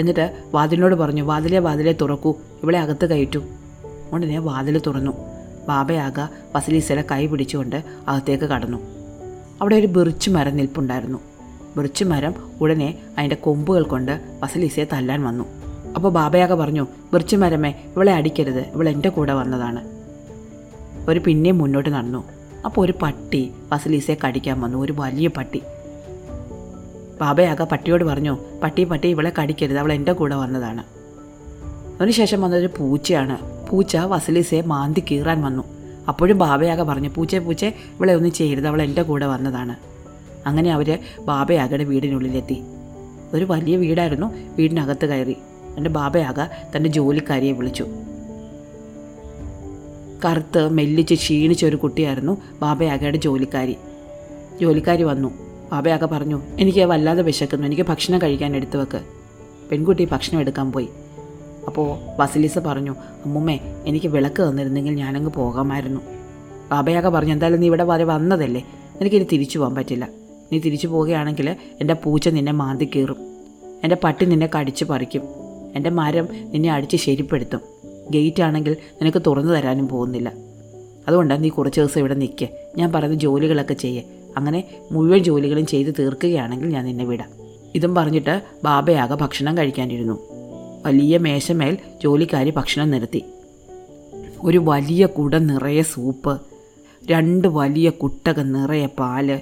എന്നിട്ട് 0.00 0.42
വാതിലിനോട് 0.54 0.94
പറഞ്ഞു 0.94 1.22
വാതിലെ 1.22 1.58
വാതിലെ 1.58 1.92
തുറക്കൂ 1.92 2.34
ഇവളെ 2.62 2.80
അകത്ത് 2.80 3.06
കയറ്റൂ. 3.06 3.44
ഉടനെ 4.12 4.38
വാതിൽ 4.38 4.78
തുറന്നു. 4.86 5.12
ബാബയാക 5.68 6.28
വസലീസയുടെ 6.56 7.04
കൈ 7.10 7.26
പിടിച്ചുകൊണ്ട് 7.26 7.84
അകത്തേക്ക് 8.08 8.44
കടന്നു. 8.44 8.78
അവിടെ 9.60 9.76
ഒരു 9.76 9.86
ബിർച്ച് 9.86 10.30
മരം 10.30 10.56
നിൽപ്പുണ്ടായിരുന്നു. 10.56 11.18
ബിർച്ച് 11.76 12.04
മരം 12.04 12.34
ഉടനെ 12.60 12.98
അതിന്റെ 13.18 13.36
കൊമ്പുകൾ 13.36 13.82
കൊണ്ട് 13.82 14.20
വസലീസയെ 14.42 14.84
തല്ലാൻ 14.92 15.22
വന്നു. 15.22 15.44
അപ്പോൾ 15.94 16.12
ബാബയാക 16.12 16.54
പറഞ്ഞു 16.54 16.86
ബിർച്ച് 17.12 17.36
മരമേ 17.36 17.70
ഇവളെ 17.96 18.12
അടിക്കരുത് 18.12 18.60
ഇവൾ 18.60 18.88
എന്റെ 18.88 19.08
കൂടെ 19.08 19.32
വന്നതാണ്. 19.32 19.84
ഒരു 21.10 21.20
പിന്നെയും 21.20 21.58
മുന്നോട്ട് 21.58 21.90
നടന്നു. 21.90 22.24
അപ്പോൾ 22.64 22.84
ഒരു 22.84 22.94
പട്ടി 23.02 23.52
വസലീസയെ 23.72 24.16
കടിക്കാൻ 24.26 24.60
വന്നു 24.60 24.78
ഒരു 24.78 24.94
വലിയ 24.96 25.28
പട്ടി. 25.28 25.62
ബാബയാക 27.20 27.62
പട്ടിയോട് 27.62 28.04
പറഞ്ഞു 28.04 28.38
പട്ടി 28.62 28.84
പട്ടി 28.84 29.08
ഇവളെ 29.08 29.32
കടിക്കരുത് 29.42 29.78
അവൾ 29.78 29.92
എന്റെ 29.92 30.12
കൂടെ 30.12 30.34
വന്നതാണ്. 30.34 30.84
അതിനുശേഷം 31.96 32.40
വന്നൊരു 32.40 32.66
പൂച്ചയാണ്. 32.66 33.66
പൂച്ച 33.70 33.96
വസലീസയെ 33.96 34.62
മാന്തി 34.62 35.02
കീറാൻ 35.10 35.42
വന്നു. 35.42 35.62
അപ്പോഴും 36.08 36.38
ബാബയാക 36.38 36.82
പറഞ്ഞു 36.82 37.08
പൂച്ചേ 37.08 37.38
പൂച്ചേ 37.38 37.68
ഇവളെ 37.68 38.14
ഒന്നും 38.14 38.32
ചെയ്യരുത് 38.32 38.66
അവൾ 38.66 38.82
എന്റെ 38.82 39.02
കൂടെ 39.02 39.26
വന്നതാണ്. 39.26 39.76
അങ്ങനെ 40.48 40.72
അവർ 40.72 40.98
ബാബയാകയുടെ 41.24 41.84
വീടിനുള്ളിലെത്തി. 41.84 42.62
ഒരു 43.32 43.44
വലിയ 43.44 43.76
വീടായിരുന്നു 43.76 44.34
വീടിനകത്ത് 44.58 45.06
കയറി. 45.06 45.36
എന്റെ 45.76 45.90
ബാബയാക 45.90 46.48
തന്റെ 46.76 46.90
ജോലിക്കാരിയെ 46.90 47.52
വിളിച്ചു. 47.52 47.86
കറുത്ത് 50.24 50.68
മെല്ലിച്ച് 50.68 51.14
ക്ഷീണിച്ച 51.14 51.64
ഒരു 51.64 51.76
കുട്ടിയായിരുന്നു 51.76 52.36
ബാബയാകയുടെ 52.62 53.16
ജോലിക്കാരി. 53.16 53.76
ജോലിക്കാരി 54.60 55.02
വന്നു. 55.02 55.30
ബാബയാക 55.72 56.04
പറഞ്ഞു 56.04 56.42
എനിക്ക് 56.60 56.78
വല്ലാതെ 56.78 57.22
വിശക്കുന്നു. 57.22 57.66
എനിക്ക് 57.66 57.82
ഭക്ഷണം 57.82 58.22
കഴിക്കാൻ 58.22 58.56
എടുത്തു 58.56 58.78
വെക്ക്. 58.78 59.02
പെൺകുട്ടി 59.70 60.04
ഭക്ഷണം 60.04 60.40
എടുക്കാൻ 60.40 60.72
പോയി. 60.72 60.88
അപ്പോൾ 61.66 61.98
വസലീസ 62.18 62.58
പറഞ്ഞു 62.58 62.90
അമ്മുമ്മേ 63.24 63.58
എനിക്ക് 63.86 64.06
വിളക്ക് 64.06 64.42
തന്നിരുന്നെങ്കിൽ 64.42 64.94
ഞാനങ്ങ് 64.94 65.30
പോകാമായിരുന്നു. 65.30 66.00
ബാബയാക 66.72 67.08
പറഞ്ഞു 67.08 67.32
എന്തായാലും 67.32 67.60
നീ 67.60 67.66
ഇവിടെ 67.66 67.84
വരെ 67.84 68.04
വന്നതല്ലേ? 68.04 68.64
എനിക്കിനി 69.00 69.26
തിരിച്ചു 69.32 69.58
പോകാൻ 69.58 69.74
പറ്റില്ല. 69.74 70.08
നീ 70.52 70.58
തിരിച്ചു 70.58 70.86
പോവുകയാണെങ്കിൽ 70.86 71.56
എന്റെ 71.80 71.94
പൂച്ച 71.94 72.28
നിന്നെ 72.28 72.52
മാന്തി 72.52 72.90
കീറും. 72.96 73.16
എന്റെ 73.84 73.96
പട്ടി 74.04 74.26
നിന്നെ 74.26 74.50
കടിച്ചു 74.58 74.84
പറിക്കും. 74.84 75.22
എന്റെ 75.76 75.90
മരം 75.90 76.28
നിന്നെ 76.32 76.72
അടിച്ച് 76.72 76.96
ശരിപ്പെടുത്തും. 76.96 77.71
ഗേറ്റ് 78.10 78.42
ആണെങ്കിൽ 78.42 78.76
നിനക്ക് 79.02 79.22
തുറന്നു 79.26 79.52
തരാനും 79.52 79.88
പോകുന്നില്ല. 79.88 80.32
അതുകൊണ്ട് 81.08 81.44
നീ 81.44 81.48
കുറച്ച് 81.48 81.80
ദിവസം 81.80 82.00
ഇവിടെ 82.00 82.14
നിൽക്കുക 82.14 82.48
ഞാൻ 82.76 82.92
പറയുന്ന 82.92 83.18
ജോലികളൊക്കെ 83.18 83.74
ചെയ്യേ. 83.74 84.04
അങ്ങനെ 84.36 84.64
മുഴുവൻ 84.92 85.18
ജോലികളും 85.18 85.66
ചെയ്ത് 85.66 85.94
തീർക്കുകയാണെങ്കിൽ 85.98 86.68
ഞാൻ 86.68 86.84
നിന്നെ 86.84 87.04
വിടാം. 87.04 87.28
ഇതും 87.74 87.94
പറഞ്ഞിട്ട് 87.94 88.42
ബാബയാകെ 88.64 89.14
ഭക്ഷണം 89.14 89.58
കഴിക്കാനിരുന്നു. 89.58 90.18
വലിയ 90.86 91.18
മേശമേൽ 91.18 91.78
ജോലിക്കാരി 92.02 92.50
ഭക്ഷണം 92.50 92.90
നിർത്തി. 92.90 93.24
ഒരു 94.42 94.58
വലിയ 94.64 95.06
കുട 95.06 95.36
നിറയെ 95.36 95.82
സൂപ്പ് 95.82 96.40
രണ്ട് 97.10 97.48
വലിയ 97.48 97.90
കുട്ടക 97.90 98.40
നിറയെ 98.40 98.86
പാൽ 98.86 99.40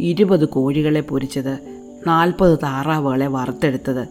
ഇരുപത് 0.00 0.48
കോഴികളെ 0.48 1.00
പൊരിച്ചത് 1.00 1.58
നാൽപ്പത് 2.06 2.58
താറാവുകളെ 2.58 3.26
വറുത്തെടുത്തത് 3.26 4.08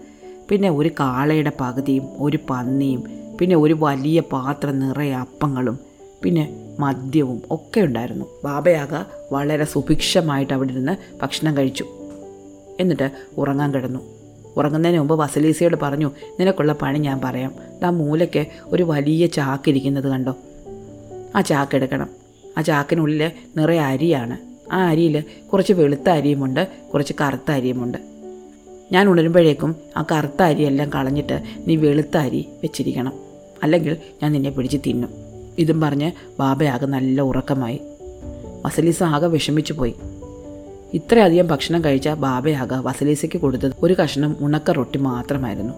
പിന്നെ 0.50 0.70
ഒരു 0.70 0.90
കാളയുടെ 0.90 1.52
പകുതിയും 1.62 2.04
ഒരു 2.18 2.40
പന്നിയും 2.50 3.04
പിന്നെ 3.42 3.56
ഒരു 3.56 3.78
വലിയ 3.80 4.20
പാത്രം 4.20 4.80
നിറയെ 4.80 5.14
അപ്പങ്ങളും 5.14 5.80
പിന്നെ 6.24 6.74
മദ്യവും 6.80 7.42
ഒക്കെ 7.52 7.82
ഉണ്ടായിരുന്നു. 7.82 8.26
ബാബയാക 8.44 9.06
വളരെ 9.32 9.66
സുഭിക്ഷമായിട്ട് 9.66 10.54
അവിടെ 10.54 10.72
ഇരുന്ന് 10.72 10.98
ഭക്ഷണം 11.22 11.58
കഴിച്ചു. 11.58 11.86
എന്നിട്ട് 12.80 13.10
ഉറങ്ങാൻ 13.38 13.74
കിടന്നു. 13.74 14.00
ഉറങ്ങുന്നതിന് 14.58 15.00
മുമ്പ് 15.00 15.20
വസലീസയോട് 15.20 15.78
പറഞ്ഞു 15.82 16.12
നിനക്കുള്ള 16.40 16.74
പണി 16.74 17.00
ഞാൻ 17.00 17.22
പറയാം. 17.24 17.56
ആ 17.86 17.90
മൂലയ്ക്ക് 17.90 18.46
ഒരു 18.66 18.84
വലിയ 18.84 19.26
ചാക്ക് 19.26 19.52
ചാക്കിരിക്കുന്നത് 19.52 20.08
കണ്ടോ? 20.08 20.38
ആ 21.36 21.42
ചാക്ക് 21.42 21.76
എടുക്കണം. 21.76 22.10
ആ 22.58 22.62
ചാക്കിനുള്ളിൽ 22.62 23.32
നിറയെ 23.58 23.80
അരിയാണ്. 23.80 24.38
ആ 24.74 24.88
അരിയിൽ 24.88 25.24
കുറച്ച് 25.54 25.74
വെളുത്ത 25.74 26.10
അരിയുമുണ്ട് 26.10 26.68
കുറച്ച് 26.94 27.14
കറുത്ത 27.22 27.52
അരിയുമുണ്ട്. 27.52 27.98
ഞാൻ 28.92 29.10
ഉണരുമ്പോഴേക്കും 29.10 29.76
ആ 29.98 30.06
കറുത്ത 30.12 30.44
അരിയെല്ലാം 30.44 30.90
കളഞ്ഞിട്ട് 30.90 31.42
നീ 31.68 31.76
വെളുത്ത 31.76 32.18
അരി 32.18 32.46
വെച്ചിരിക്കണം. 32.64 33.31
അല്ലെങ്കിൽ 33.64 33.98
ഞാൻ 34.24 34.32
നിന്നെ 34.32 34.50
പിടിച്ച് 34.50 34.78
തിന്നും. 34.86 35.10
ഇതും 35.58 35.82
പറഞ്ഞ് 35.82 36.12
ബാബയാകെ 36.40 36.86
നല്ല 36.86 37.22
ഉറക്കമായി. 37.22 37.80
വസലീസ 38.66 39.04
ആകെ 39.04 39.28
വിഷമിച്ചു 39.28 39.74
പോയി. 39.74 39.96
ഇത്രയധികം 40.94 41.48
ഭക്ഷണം 41.48 41.86
കഴിച്ച 41.86 42.10
ബാബയാകെ 42.10 42.76
വസലീസയ്ക്ക് 42.76 43.38
കൊടുത്തത് 43.38 43.72
ഒരു 43.84 43.94
കഷ്ണം 43.94 44.36
ഉണക്ക 44.40 44.72
റൊട്ടി 44.72 45.00
മാത്രമായിരുന്നു. 45.00 45.74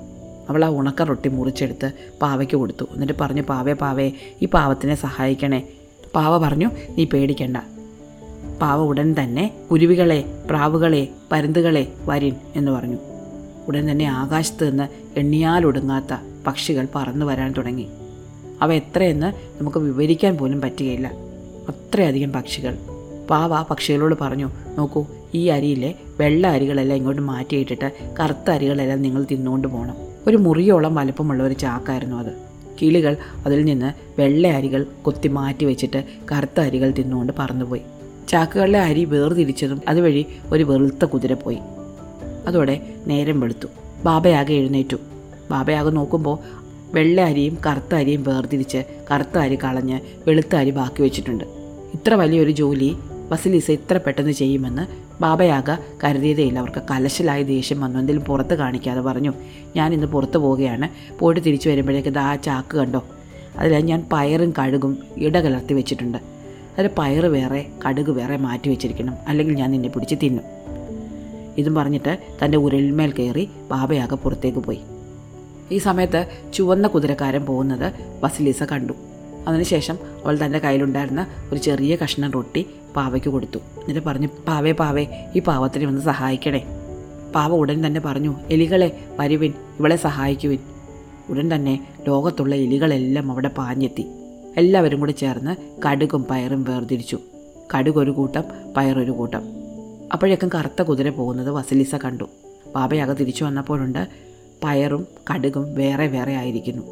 അവൾ 0.49 0.65
ആ 0.65 0.69
ഉണക്ക 0.69 1.03
റൊട്ടി 1.03 1.29
മുറിച്ചെടുത്ത് 1.29 1.91
പാവയ്ക്ക് 2.21 2.55
കൊടുത്തു. 2.55 2.85
എന്നിട്ട് 2.93 3.13
പറഞ്ഞു 3.21 3.41
പാവേ 3.41 3.73
പാവേ 3.73 4.11
ഈ 4.41 4.45
പാവത്തിനെ 4.45 4.95
സഹായിക്കണേ. 4.95 5.67
പാവ 6.15 6.37
പറഞ്ഞു 6.37 6.69
നീ 6.97 7.03
പേടിക്കണ്ട. 7.03 7.57
പാവ 8.61 8.81
ഉടൻ 8.81 9.15
തന്നെ 9.19 9.53
കുരുവികളെ 9.71 10.25
പ്രാവുകളെ 10.49 11.07
പരുന്തുകളെ 11.31 11.93
വരിൻ 12.05 12.35
എന്ന് 12.55 12.71
പറഞ്ഞു. 12.71 12.97
ഉടൻ 13.67 13.91
തന്നെ 13.91 14.05
ആകാശത്ത് 14.05 14.71
നിന്ന് 14.71 14.87
എണ്ണിയാലൊടുങ്ങാത്ത 15.19 16.32
പക്ഷികൾ 16.47 16.87
പറന്നു 16.95 17.25
വരാൻ 17.25 17.51
തുടങ്ങി. 17.51 17.87
അവ 18.61 18.73
എത്രയെന്ന് 18.73 19.33
നമുക്ക് 19.61 19.77
വിവരിക്കാൻ 19.77 20.37
പോലും 20.37 20.61
പറ്റുകയില്ല. 20.61 21.07
അത്രയധികം 21.69 22.31
പക്ഷികൾ. 22.31 22.77
പാവ 23.29 23.61
പക്ഷികളോട് 23.61 24.15
പറഞ്ഞു 24.21 24.51
നോക്കൂ 24.77 25.05
ഈ 25.33 25.47
അരിയിലെ 25.47 25.93
വെള്ള 26.19 26.47
അരികളെല്ലാം 26.47 26.97
ഇങ്ങോട്ട് 26.97 27.21
മാറ്റിയിട്ടിട്ട് 27.21 27.91
കറുത്ത 28.19 28.51
അരികളെല്ലാം 28.51 29.01
നിങ്ങൾ 29.01 29.25
തിന്നുകൊണ്ട് 29.31 29.67
പോകണം 29.67 29.95
ഒരു 30.27 30.37
മുറിയോളം 30.37 30.95
വലുപ്പമുള്ള 30.95 31.43
ഒരു 31.43 31.53
ചാക്കായിരുന്നു 31.53 32.15
അത്. 32.15 32.53
കിളികൾ 32.81 33.17
അതിൽ 33.45 33.65
നിന്ന് 33.65 33.93
വെള്ള 34.21 34.47
അരികൾ 34.47 34.85
കൊത്തി 35.01 35.27
മാറ്റി 35.27 35.65
വെച്ചിട്ട് 35.65 36.03
കറുത്ത 36.31 36.59
അരികൾ 36.59 36.91
തിന്നുകൊണ്ട് 36.91 37.33
പറന്നുപോയി. 37.39 37.81
ചാക്കുകളിലെ 38.27 38.79
അരി 38.79 39.05
വേർതിരിച്ചതും 39.05 39.81
അതുവഴി 39.87 40.25
ഒരു 40.51 40.63
വെളുത്ത 40.63 41.05
കുതിര 41.05 41.33
പോയി. 41.33 41.57
അതോടെ 42.47 42.93
നേരം 43.07 43.39
വെളുത്തു. 43.39 43.67
ബാബയാകെ 44.05 44.53
എഴുന്നേറ്റു. 44.53 44.97
ബാബയാകെ 45.51 45.89
നോക്കുമ്പോൾ 45.89 46.37
വെള്ള 46.93 47.21
അരിയും 47.21 47.57
കറുത്ത 47.65 47.95
അരിയും 47.95 48.23
വേർതിരിച്ച് 48.23 48.83
കറുത്ത 49.11 49.37
അരി 49.37 49.55
കളഞ്ഞ് 49.55 49.99
വെളുത്ത 50.27 50.55
അരി 50.55 50.71
ബാക്കി 50.71 51.01
വെച്ചിട്ടുണ്ട്. 51.01 51.43
ഇത്ര 51.93 52.13
വലിയൊരു 52.13 52.51
ജോലി 52.51 52.95
വസലീസ 53.31 53.71
ഇത്ര 53.71 53.97
പെട്ടെന്ന് 53.97 54.31
ചെയ്യുമെന്ന് 54.31 55.03
ബാബയാക 55.21 55.77
കരുതിയതേയില്ല. 56.03 56.59
അവർക്ക് 56.59 56.81
കലശലായ 56.91 57.43
ദേഷ്യം 57.43 57.81
വന്നു. 57.81 57.99
എന്തെങ്കിലും 57.99 58.25
പുറത്ത് 58.25 58.55
കാണിക്കാതെ 58.55 59.01
പറഞ്ഞു 59.01 59.33
ഞാൻ 59.75 59.93
ഇന്ന് 59.93 60.07
പുറത്ത് 60.07 60.37
പോവുകയാണ്. 60.37 61.19
പോയിട്ട് 61.19 61.45
തിരിച്ചു 61.45 61.69
വരുമ്പോഴേക്ക് 61.69 62.17
ആ 62.17 62.35
ചാക്ക് 62.35 62.77
കണ്ടോ? 62.77 63.03
അതിൽ 63.57 63.77
ഞാൻ 63.77 64.05
പയറും 64.13 64.53
കഴുകും 64.59 64.97
ഇടകലർത്തി 65.17 65.73
വെച്ചിട്ടുണ്ട്. 65.73 66.17
അതിൽ 66.77 66.89
പയറ് 66.97 67.25
വേറെ 67.25 67.65
കടുക് 67.87 68.11
വേറെ 68.11 68.37
മാറ്റി 68.37 68.69
വെച്ചിരിക്കണം. 68.69 69.15
അല്ലെങ്കിൽ 69.27 69.55
ഞാൻ 69.55 69.71
നിന്നെ 69.71 69.89
പിടിച്ച് 69.89 70.15
തിന്നും. 70.23 70.43
ഇതും 71.57 71.75
പറഞ്ഞിട്ട് 71.75 72.17
തന്റെ 72.45 72.57
ഉരലിന്മേൽ 72.57 73.11
കയറി 73.11 73.49
ബാബയാക 73.71 74.13
പുറത്തേക്ക് 74.13 74.59
പോയി. 74.59 74.79
ഈ 75.71 75.77
സമയത്ത് 75.77 76.27
ചുവന്ന 76.53 76.87
കുതിരക്കാരൻ 76.87 77.45
പോകുന്നത് 77.45 77.93
വസിലീസ 78.23 78.63
കണ്ടു. 78.63 78.93
അതിനുശേഷം 79.47 79.97
അവൾ 80.25 80.45
തന്റെ 80.45 80.59
കയ്യിലുണ്ടായിരുന്ന 80.59 81.27
ഒരു 81.51 81.59
ചെറിയ 81.59 81.95
കഷ്ണം 81.95 82.31
റൊട്ടി 82.31 82.65
പാവയ്ക്ക് 82.95 83.29
കൊടുത്തു. 83.29 83.57
എന്നിട്ട് 83.57 84.07
പറഞ്ഞു 84.07 84.27
പാവേ 84.47 84.71
പാവേ 84.71 85.07
ഈ 85.35 85.39
പാവത്തിനെ 85.39 85.85
വന്ന് 85.85 86.01
സഹായിക്കണേ. 86.01 86.65
പാവ 87.35 87.53
ഉടൻ 87.53 87.87
തന്നെ 87.87 88.01
പറഞ്ഞു 88.01 88.35
എലികളെ 88.49 88.99
വരുവിൻ 89.19 89.53
ഇവളെ 89.79 89.95
സഹായിക്കുവിൻ. 89.95 90.59
ഉടൻ 91.29 91.55
തന്നെ 91.55 91.87
ലോകത്തുള്ള 92.07 92.55
എലികളെല്ലാം 92.55 93.31
അവിടെ 93.31 93.47
പാഞ്ഞെത്തി. 93.47 94.05
എല്ലാവരും 94.57 94.99
കൂടി 94.99 95.11
ചേർന്ന് 95.11 95.55
കടുകും 95.87 96.25
പയറും 96.25 96.63
വേർതിരിച്ചു. 96.63 97.19
കടുക് 97.77 97.97
ഒരു 97.97 98.11
കൂട്ടം 98.11 98.43
പയറൊരു 98.77 99.11
കൂട്ടം. 99.11 99.41
അപ്പോഴേക്കും 100.13 100.49
കറുത്ത 100.55 100.81
കുതിര 100.81 101.09
പോകുന്നത് 101.09 101.49
വസലിസ 101.49 101.95
കണ്ടു. 101.95 102.23
ബാബയാകെ 102.75 103.13
തിരിച്ചു 103.13 103.43
വന്നപ്പോഴുണ്ട് 103.43 104.07
പയറും 104.63 105.07
കടുകും 105.33 105.75
വേറെ 105.75 106.07
വേറെ 106.07 106.35
ആയിരിക്കുന്നു. 106.35 106.83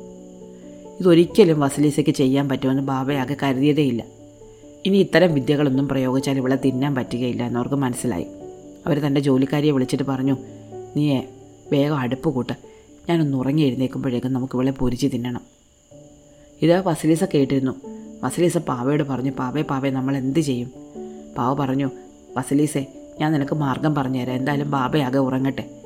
ഇതൊരിക്കലും 1.00 1.60
വസലീസയ്ക്ക് 1.60 2.12
ചെയ്യാൻ 2.12 2.50
പറ്റുമെന്ന് 2.50 2.82
ബാബയാകെ 2.82 3.38
കരുതിയതേയില്ല. 3.44 4.04
ഇനി 4.86 4.98
ഇത്തരം 4.98 5.34
വിദ്യകളൊന്നും 5.34 5.88
പ്രയോഗിച്ചാൽ 5.88 6.38
ഇവളെ 6.38 6.56
തിന്നാൻ 6.56 6.96
പറ്റുകയില്ല 6.96 7.44
എന്നവർക്ക് 7.44 7.76
മനസ്സിലായി. 7.76 8.26
അവർ 8.86 9.00
തന്റെ 9.00 9.22
ജോലിക്കാരിയെ 9.22 9.72
വിളിച്ചിട്ട് 9.72 10.04
പറഞ്ഞു 10.04 10.38
നീയേ 10.96 11.28
വേഗം 11.72 11.98
അടുപ്പ് 11.98 12.30
കൂട്ട്. 12.30 12.54
ഞാനൊന്ന് 13.10 13.38
ഉറങ്ങി 13.38 13.62
എഴുന്നേക്കുമ്പോഴേക്കും 13.62 14.34
നമുക്ക് 14.34 14.56
ഇവളെ 14.56 14.72
പൊരിച്ച് 14.72 15.08
തിന്നണം. 15.14 15.42
ഇത് 16.62 16.88
വസലീസ 16.88 17.24
കേട്ടിരുന്നു. 17.24 17.72
വസലീസ 18.24 18.58
പാവയോട് 18.58 19.04
പറഞ്ഞു 19.04 19.32
പാവേ 19.32 19.62
പാവേ 19.62 19.90
നമ്മൾ 19.90 20.18
എന്ത് 20.18 20.40
ചെയ്യും? 20.40 20.72
പാവ 21.38 21.54
പറഞ്ഞു 21.54 21.92
വസലീസേ 22.38 22.86
ഞാൻ 23.20 23.32
നിനക്ക് 23.32 23.56
മാർഗം 23.56 23.96
പറഞ്ഞുതരാം 23.96 24.36
എന്തായാലും 24.36 24.72
ബാബയാകെ 24.72 25.18
ഉറങ്ങട്ടെ. 25.18 25.81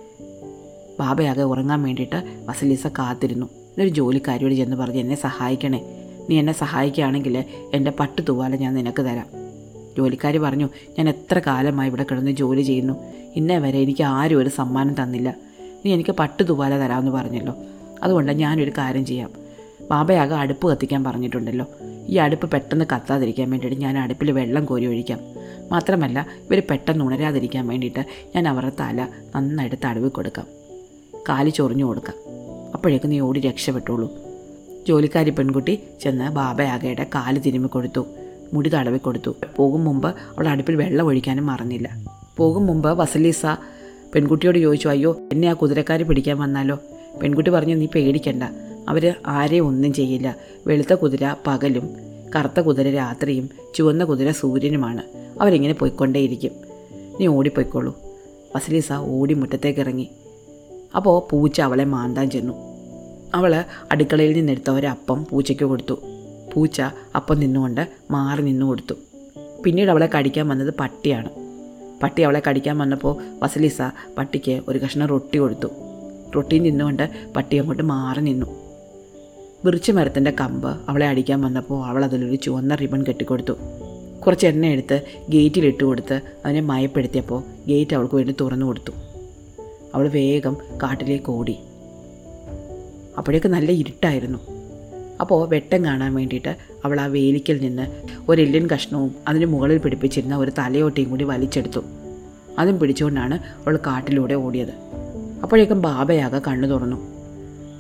ബാബയാകെ 1.00 1.42
ഉറങ്ങാൻ 1.42 1.84
വേണ്ടിയിട്ട് 1.84 2.46
വസലീസ 2.46 2.88
കാത്തിരുന്നു. 2.88 3.46
എന്നൊരു 3.46 3.90
ജോലിക്കാരിയോട് 3.90 4.54
ചെന്ന് 4.54 4.78
പറഞ്ഞ് 4.78 5.00
എന്നെ 5.00 5.16
സഹായിക്കണേ. 5.16 6.02
നീ 6.30 6.40
എന്നെ 6.40 6.54
സഹായിക്കുകയാണെങ്കിൽ 6.54 7.44
എന്റെ 7.74 7.92
പട്ട് 7.92 8.22
തൂവാല 8.30 8.56
ഞാൻ 8.56 8.74
നിനക്ക് 8.74 9.02
തരാം. 9.02 9.28
ജോലിക്കാരി 9.98 10.38
പറഞ്ഞു 10.38 10.70
ഞാൻ 10.98 11.10
എത്ര 11.10 11.40
കാലമായി 11.40 11.90
ഇവിടെ 11.90 12.06
കിടന്ന് 12.12 12.32
ജോലി 12.32 12.62
ചെയ്യുന്നു. 12.62 13.04
ഇന്നേ 13.36 13.58
വരെ 13.58 13.80
എനിക്ക് 13.80 14.04
ആരും 14.04 14.40
ഒരു 14.40 14.50
സമ്മാനം 14.50 15.04
തന്നില്ല. 15.04 15.36
നീ 15.86 15.94
എനിക്ക് 15.94 16.10
പട്ട് 16.10 16.50
തൂവാല 16.50 16.78
തരാമെന്ന് 16.78 17.12
പറഞ്ഞല്ലോ. 17.12 17.56
അതുകൊണ്ട് 18.04 18.32
ഞാനൊരു 18.32 18.72
കാര്യം 18.78 19.06
ചെയ്യാം. 19.06 19.32
ബാബയാകെ 19.92 20.36
അടുപ്പ് 20.36 20.72
കത്തിക്കാൻ 20.72 21.04
പറഞ്ഞിട്ടുണ്ടല്ലോ. 21.04 21.66
ഈ 22.08 22.16
അടുപ്പ് 22.16 22.52
പെട്ടെന്ന് 22.52 22.86
കത്താതിരിക്കാൻ 22.96 23.50
വേണ്ടിയിട്ട് 23.50 23.82
ഞാൻ 23.82 23.98
അടുപ്പിൽ 23.98 24.32
വെള്ളം 24.32 24.66
കോരി 24.66 24.86
ഒഴിക്കാം. 24.86 25.20
മാത്രമല്ല 25.72 26.26
ഇവർ 26.52 26.62
പെട്ടെന്ന് 26.70 27.06
ഉണരാതിരിക്കാൻ 27.06 27.68
വേണ്ടിയിട്ട് 27.68 28.06
ഞാൻ 28.36 28.48
അവരുടെ 28.48 28.72
തല 28.80 29.08
നന്നായിട്ട് 29.36 29.76
തടവി 29.86 30.08
കൊടുക്കാം. 30.08 30.46
കാൽ 31.30 31.50
ചൊറിഞ്ഞു 31.50 31.86
കൊടുക്കാം. 31.86 32.16
അപ്പോഴേക്കും 32.74 33.10
നീ 33.10 33.20
ഓടി 33.20 33.40
രക്ഷപ്പെട്ടുള്ളൂ. 33.40 34.14
ജോലിക്കാരി 34.88 35.30
പെൺകുട്ടി 35.30 35.80
ചെന്ന് 36.02 36.30
ബാബയാകയുടെ 36.30 37.04
കാൽ 37.04 37.40
തിരുമ്മി 37.40 37.68
കൊടുത്തു. 37.68 38.06
മുടി 38.54 38.70
തടവി 38.70 38.98
കൊടുത്തു. 38.98 39.36
പോകും 39.56 39.84
മുമ്പ് 39.84 40.08
അവൾ 40.08 40.48
അടുപ്പിൽ 40.48 40.76
വെള്ളം 40.76 41.06
ഒഴിക്കാനും 41.06 41.46
മറന്നില്ല. 41.46 42.06
പോകും 42.38 42.66
മുമ്പ് 42.66 42.90
വസലീസ 42.90 43.46
പെൺകുട്ടിയോട് 44.16 44.60
ചോദിച്ചു 44.60 44.88
അയ്യോ 44.88 45.18
എന്നെ 45.32 45.48
ആ 45.48 45.54
കുതിരക്കാരി 45.54 46.04
പിടിക്കാൻ 46.04 46.38
വന്നാലോ? 46.38 46.80
പെൺകുട്ടി 47.22 47.52
പറഞ്ഞു 47.52 47.76
നീ 47.76 47.88
പേടിക്കണ്ട. 47.96 48.44
അവർ 48.90 49.14
ആരെയും 49.28 49.68
ഒന്നും 49.68 49.94
ചെയ്യില്ല. 49.94 50.36
വെളുത്ത 50.68 50.94
കുതിര 50.94 51.36
പകലും 51.48 51.90
കറുത്ത 52.36 52.60
കുതിര 52.60 52.90
രാത്രിയും 52.90 53.50
ചുവന്ന 53.76 54.04
കുതിര 54.04 54.32
സൂര്യനുമാണ്. 54.32 55.02
അവരിങ്ങനെ 55.42 55.74
പോയിക്കൊണ്ടേയിരിക്കും. 55.74 56.52
നീ 57.20 57.28
ഓടിപ്പോയിക്കോളൂ. 57.28 57.98
വസലീസ 58.56 58.92
ഓടി 58.92 59.34
മുറ്റത്തേക്ക് 59.34 59.80
ഇറങ്ങി. 59.80 60.10
അപ്പോൾ 60.96 61.28
പൂച്ച 61.32 61.62
അവളെ 61.62 61.84
മാന്താൻ 61.84 62.30
ചെന്നു. 62.30 62.54
അവൾ 63.36 63.64
അടുക്കളയിൽ 63.92 64.34
നിന്നെടുത്ത 64.34 64.70
ഒരപ്പം 64.70 65.26
പൂച്ചയ്ക്ക് 65.32 65.64
കൊടുത്തു. 65.64 66.00
പൂച്ച 66.54 66.82
അപ്പം 67.16 67.40
നിന്നുകൊണ്ട് 67.40 67.88
മാറി 68.12 68.42
നിന്നു 68.42 68.66
കൊടുത്തു. 68.66 68.96
പിന്നീട് 69.64 69.90
അവളെ 69.90 70.10
കടിക്കാൻ 70.18 70.48
വന്നത് 70.48 70.74
പട്ടിയാണ്. 70.80 71.30
പട്ടി 72.04 72.22
അവളെ 72.22 72.42
കടിക്കാൻ 72.48 72.78
വന്നപ്പോൾ 72.78 73.24
വസലിസ 73.44 73.82
പട്ടിക്ക് 74.18 74.62
ഒരു 74.68 74.80
കഷ്ണം 74.80 75.08
റൊട്ടി 75.08 75.38
കൊടുത്തു. 75.38 75.68
റൊട്ടി 76.36 76.60
നിന്നുകൊണ്ട് 76.60 77.10
പട്ടി 77.36 77.58
അങ്ങോട്ട് 77.58 77.84
മാറി 77.84 78.22
നിന്നു. 78.22 78.46
വിറിച്ച 79.66 79.92
മരത്തിന്റെ 79.92 80.32
കമ്പ് 80.32 80.78
അവളെ 80.90 81.08
അടിക്കാൻ 81.08 81.42
വന്നപ്പോൾ 81.42 81.86
അവൾ 81.86 82.04
അതിലൊരു 82.04 82.36
ചുവന്ന 82.36 82.76
റിബൺ 82.76 83.04
കെട്ടിക്കൊടുത്തു. 83.04 83.54
കുറച്ച് 84.26 84.48
എണ്ണ 84.48 84.66
എടുത്ത് 84.66 85.02
ഗേറ്റിലിട്ട് 85.30 85.84
കൊടുത്ത് 85.84 86.22
അവനെ 86.46 86.62
മയപ്പെടുത്തിയപ്പോൾ 86.62 87.44
ഗേറ്റ് 87.68 87.96
അവൾക്ക് 87.96 88.16
വേണ്ടി 88.16 88.36
തുറന്നു 88.42 88.66
കൊടുത്ു 88.66 88.92
അവൾ 89.96 90.08
വേഗം 90.08 90.58
കാട്ടിലേക്ക് 90.84 91.32
ഓടി. 91.32 91.58
അപ്പോഴേക്ക് 93.18 93.48
നല്ല 93.48 93.72
ഇരുട്ടായിരുന്നു. 93.72 94.40
അപ്പോൾ 95.22 95.50
വെട്ടം 95.50 95.86
കാണാൻ 95.86 96.14
വേണ്ടിയിട്ട് 96.14 96.56
അവൾ 96.86 97.00
ആ 97.00 97.06
വേലിക്കൽ 97.06 97.58
നിന്ന് 97.58 97.88
ഒരു 98.30 98.42
എല്ലിൻ 98.42 98.70
കഷ്ണവും 98.70 99.16
അതിന് 99.28 99.46
മുകളിൽ 99.46 99.78
പിടിപ്പിച്ചിരുന്ന 99.78 100.36
ഒരു 100.36 100.52
തലയോട്ടിയും 100.58 101.10
കൂടി 101.10 101.24
വലിച്ചെടുത്തു. 101.24 101.80
അതും 102.60 102.80
പിടിച്ചുകൊണ്ടാണ് 102.80 103.36
അവൾ 103.36 103.80
കാട്ടിലൂടെ 103.88 104.34
ഓടിയത്. 104.34 104.74
അപ്പോഴേക്കും 105.44 105.82
ബാബയാകെ 105.82 106.42
കണ്ണു 106.48 106.68
തുറന്നു. 106.68 106.98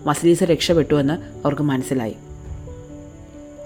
മസലീസ 0.05 0.43
രക്ഷപ്പെട്ടുവെന്ന് 0.43 1.13
അവർക്ക് 1.13 1.61
മനസ്സിലായി. 1.61 2.15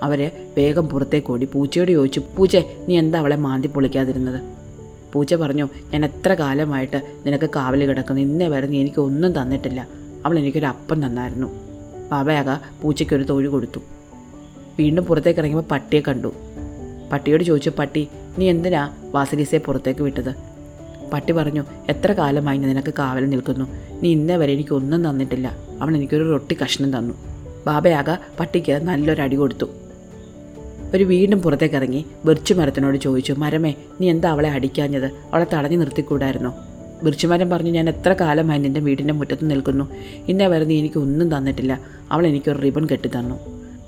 അവർ 0.03 0.31
വേഗം 0.57 0.89
പുറത്തേക്കോടി 0.89 1.45
പൂച്ചയോട് 1.45 1.91
ചോദിച്ചു 1.91 2.21
പൂച്ച 2.37 2.57
നീ 2.87 2.97
എന്താ 2.97 3.19
അവളെ 3.19 3.35
മാന്തി 3.35 3.67
പൊളിക്കാതിരുന്നത്? 3.67 4.58
പൂച്ച 5.13 5.35
പറഞ്ഞു 5.35 5.69
ഞാൻ 5.93 6.05
എത്ര 6.05 6.33
കാലമായിട്ട് 6.33 7.01
നിനക്ക് 7.25 7.49
കാവൽ 7.49 7.85
കിടക്കുന്നു? 7.85 8.21
ഇന്നേ 8.21 8.47
വരെ 8.47 8.67
നീ 8.67 8.81
എനിക്ക് 8.81 8.99
ഒന്നും 8.99 9.41
തന്നിട്ടില്ല. 9.41 9.87
അവൾ 10.25 10.39
എനിക്കൊരു 10.39 10.65
അപ്പം 10.65 11.05
തന്നായിരുന്നു. 11.05 11.47
ബാബയാക 12.11 12.49
പൂച്ചയ്ക്കൊരു 12.81 13.23
തൊഴി 13.23 13.47
കൊടുത്തു. 13.47 13.79
വീണ്ടും 14.79 15.05
പുറത്തേക്ക് 15.05 15.39
ഇറങ്ങിയപ്പോൾ 15.39 15.69
പട്ടിയെ 15.69 16.01
കണ്ടു. 16.07 16.33
പട്ടിയോട് 17.11 17.43
ചോദിച്ചു 17.43 17.71
പട്ടി 17.79 18.07
നീ 18.37 18.49
എന്തിനാ 18.49 18.93
വാസലീസയെ 19.11 19.59
പുറത്തേക്ക് 19.59 20.01
വിട്ടത്? 20.01 20.35
പട്ടി 21.13 21.33
പറഞ്ഞു 21.33 21.63
എത്ര 21.89 22.11
കാലമായി 22.11 22.57
ഞാൻ 22.57 22.69
നിനക്ക് 22.69 22.93
കാവൽ 22.93 23.29
നിൽക്കുന്നു? 23.29 23.65
നീ 24.01 24.11
ഇന്നേ 24.11 24.35
വരെ 24.35 24.53
എനിക്ക് 24.53 24.73
ഒന്നും 24.73 25.09
തന്നിട്ടില്ല. 25.09 25.57
അവൾ 25.81 25.95
എനിക്കൊരു 25.95 26.31
റൊട്ടി 26.31 26.57
കഷ്ണം 26.63 26.97
തന്നു. 26.97 27.13
ബാബയാക 27.67 28.17
പട്ടിക്ക് 28.39 28.71
നല്ലൊരു 28.71 29.21
അടി 29.21 29.35
കൊടുത്തു. 29.35 29.65
ഒരു 30.95 31.03
വീണ്ടും 31.03 31.41
പുറത്തേക്ക് 31.41 31.75
ഇറങ്ങി 31.75 32.05
ബിർച്ചുമരത്തിനോട് 32.25 32.57
മരത്തിനോട് 32.59 32.97
ചോദിച്ചു 32.97 33.33
മരമേ 33.37 33.71
നീ 34.01 34.09
എന്താ 34.09 34.29
അവളെ 34.29 34.49
അടിക്കാഞ്ഞത്? 34.49 35.05
അവളെ 35.05 35.45
തടഞ്ഞു 35.53 35.77
നിർത്തിക്കൂടായിരുന്നോ? 35.77 36.51
ബിർച്ചുമരം 37.03 37.49
പറഞ്ഞു 37.49 37.71
ഞാൻ 37.71 37.89
എത്ര 37.89 38.11
കാലമായി 38.21 38.59
നിന്റെ 38.59 38.79
വീടിന്റെ 38.79 39.13
മുറ്റത്ത് 39.19 39.49
നിൽക്കുന്നു. 39.51 39.85
ഇന്നേ 40.27 40.47
വരെ 40.47 40.65
നീ 40.65 40.77
എനിക്ക് 40.79 40.99
ഒന്നും 40.99 41.37
തന്നിട്ടില്ല. 41.37 41.73
അവൾ 42.11 42.23
എനിക്കൊരു 42.27 42.59
റിബൺ 42.59 42.85
കെട്ടി 42.91 43.09
തന്നു. 43.09 43.35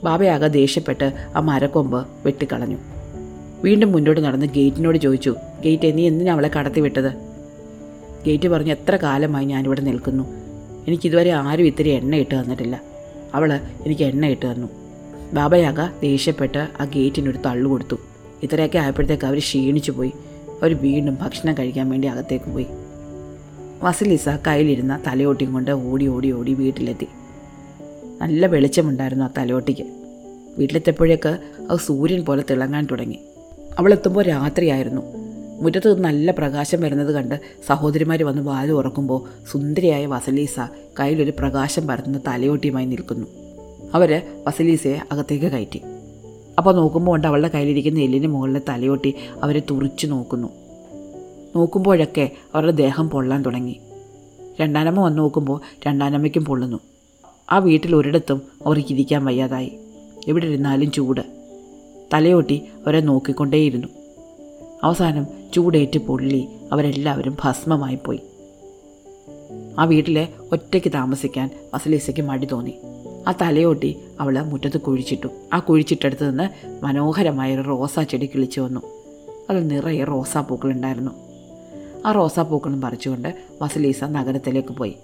ബാബയാകെ 0.03 0.47
ദേഷ്യപ്പെട്ട് 0.47 1.07
ആ 1.35 1.39
മരക്കൊമ്പ് 1.39 1.99
വെട്ടിക്കളഞ്ഞു. 2.25 2.77
വീണ്ടും 3.63 3.91
മുന്നോട്ട് 3.91 4.21
നടന്ന് 4.21 4.45
ഗേറ്റിനോട് 4.45 4.97
ചോദിച്ചു 4.97 5.35
ഗേറ്റ് 5.65 5.97
നീ 5.97 6.07
എന്തിനാ 6.07 6.31
അവളെ 6.33 6.49
കടത്തി 6.55 6.79
വിട്ടത് 6.85 7.11
ഗേറ്റ് 8.27 8.47
പറഞ്ഞു 8.47 8.71
എത്ര 8.71 8.95
കാലമായി 8.95 9.45
ഞാനിവിടെ 9.45 9.81
നിൽക്കുന്നു. 9.89 10.23
എനിക്കിതുവരെ 10.87 11.31
ആരും 11.31 11.67
ഇത്തിരി 11.71 11.89
എണ്ണ 11.89 12.15
ഇട്ട് 12.15 12.35
തന്നിട്ടില്ല. 12.35 12.75
അവൾ 13.33 13.49
എനിക്ക് 13.85 14.03
എണ്ണ 14.11 14.25
ഇട്ട് 14.35 14.45
തന്നു. 14.45 14.80
ബാബയാക 15.33 16.01
ദേഷ്യപ്പെട്ട് 16.01 16.57
ആ 16.57 16.85
ഗേറ്റിനൊരു 16.85 17.37
തള്ളു 17.45 17.69
കൊടുത്തു. 17.69 17.95
ഇത്രയൊക്കെ 18.43 18.77
ആയപ്പോഴത്തേക്ക് 18.77 19.25
അവർ 19.25 19.39
ക്ഷീണിച്ചു 19.39 19.91
പോയി. 19.91 20.11
അവർ 20.49 20.73
വീണ്ടും 20.73 21.17
ഭക്ഷണം 21.21 21.53
കഴിക്കാൻ 21.53 21.89
വേണ്ടി 21.89 22.07
അകത്തേക്ക് 22.07 22.45
പോയി. 22.45 22.65
വസലിസ 23.83 24.29
കയ്യിലിരുന്ന 24.29 25.03
തലയോട്ടിയും 25.07 25.53
കൊണ്ട് 25.53 25.71
ഓടി 25.71 26.07
ഓടി 26.07 26.31
ഓടി 26.31 26.53
വീട്ടിലെത്തി. 26.53 27.07
നല്ല 28.21 28.45
വെളിച്ചമുണ്ടായിരുന്നു 28.45 29.25
ആ 29.25 29.29
തലയോട്ടിക്ക്. 29.37 29.83
വീട്ടിലെത്തിയപ്പോഴേക്ക് 30.57 31.37
അത് 31.69 31.79
സൂര്യൻ 31.79 32.25
പോലെ 32.25 32.43
തിളങ്ങാൻ 32.49 32.87
തുടങ്ങി. 32.91 33.19
അവളെത്തുമ്പോൾ 33.79 34.23
രാത്രിയായിരുന്നു. 34.23 35.01
മുറ്റത്ത് 35.61 35.99
നല്ല 35.99 36.31
പ്രകാശം 36.31 36.81
വരുന്നത് 36.81 37.15
കണ്ട് 37.15 37.39
സഹോദരിമാർ 37.67 38.23
വന്ന് 38.23 38.41
വാൽ 38.41 38.71
ഉറക്കുമ്പോൾ 38.71 39.47
സുന്ദരിയായ 39.51 40.05
വസലീസ 40.05 40.55
കയ്യിലൊരു 40.99 41.31
പ്രകാശം 41.39 41.87
പരത്തുന്ന 41.87 42.21
തലയോട്ടിയുമായി 42.27 42.85
നിൽക്കുന്നു. 42.85 43.40
അവർ 43.93 44.21
വസലീസയെ 44.47 44.99
അകത്തേക്ക് 45.11 45.45
കയറ്റി. 45.45 45.81
അപ്പോൾ 46.57 46.75
നോക്കുമ്പോൾ 46.75 47.11
കൊണ്ട് 47.11 47.27
അവളുടെ 47.27 47.47
കയ്യിലിരിക്കുന്ന 47.47 47.99
എല്ലിന് 47.99 48.27
മുകളിലെ 48.27 48.61
തലയോട്ടി 48.69 49.13
അവരെ 49.43 49.61
തുറിച്ചു 49.71 50.07
നോക്കുന്നു. 50.07 50.47
നോക്കുമ്പോഴൊക്കെ 51.55 52.29
അവരുടെ 52.55 52.71
ദേഹം 52.71 53.09
പൊള്ളാൻ 53.09 53.41
തുടങ്ങി. 53.41 53.81
രണ്ടാനമ്മ 54.59 54.99
വന്ന് 54.99 55.17
നോക്കുമ്പോൾ 55.17 55.61
രണ്ടാനമ്മയ്ക്കും 55.87 56.45
പൊള്ളുന്നു. 56.45 56.79
ആ 57.51 57.57
വീട്ടിൽ 57.57 57.95
ഒരിടത്തും 57.95 58.41
അവർക്ക് 58.65 58.91
ഇരിക്കാൻ 58.91 59.25
വയ്യാതായി. 59.25 59.71
എവിടെ 60.27 60.45
ഇരുന്നാലും 60.45 60.91
ചൂട്. 60.91 61.21
തലയോട്ടി 62.13 62.55
അവരെ 62.57 63.01
നോക്കിക്കൊണ്ടേയിരുന്നു. 63.01 63.87
അവസാനം 64.83 65.27
ചൂടേറ്റ് 65.53 65.99
പൊള്ളി 65.99 66.47
അവരെല്ലാവരും 66.71 67.37
ഭസ്മമായി 67.43 67.97
പോയി. 68.05 68.19
ആ 69.79 69.83
വീട്ടിലെ 69.83 70.27
ഒറ്റയ്ക്ക് 70.51 70.91
താമസിക്കാൻ 70.93 71.49
വസലീസയ്ക്ക് 71.73 72.21
മടി 72.21 72.45
തോന്നി. 72.45 72.73
ആ 73.27 73.33
തലയോട്ടി 73.41 73.97
അവൾ 74.19 74.41
മുറ്റത്ത് 74.41 74.77
കുഴിച്ചിട്ടു. 74.77 75.27
ആ 75.53 75.59
കുഴിച്ചിട്ടടുത്ത് 75.59 76.29
നിന്ന് 76.29 76.49
മനോഹരമായൊരു 76.85 77.61
റോസാ 77.61 78.03
ചെടി 78.03 78.25
കിളിച്ചു 78.25 78.61
വന്നു. 78.61 78.81
അതിൽ 79.49 79.67
നിറയെ 79.67 80.03
റോസാപ്പൂക്കളുണ്ടായിരുന്നു 80.03 81.11
ആ 82.05 82.11
റോസാപ്പൂക്കളും 82.11 82.81
പറിച്ചുകൊണ്ട് 82.81 83.35
വസലീസ 83.61 84.03
നഗരത്തിലേക്ക് 84.03 84.69
പോയി. 84.69 84.95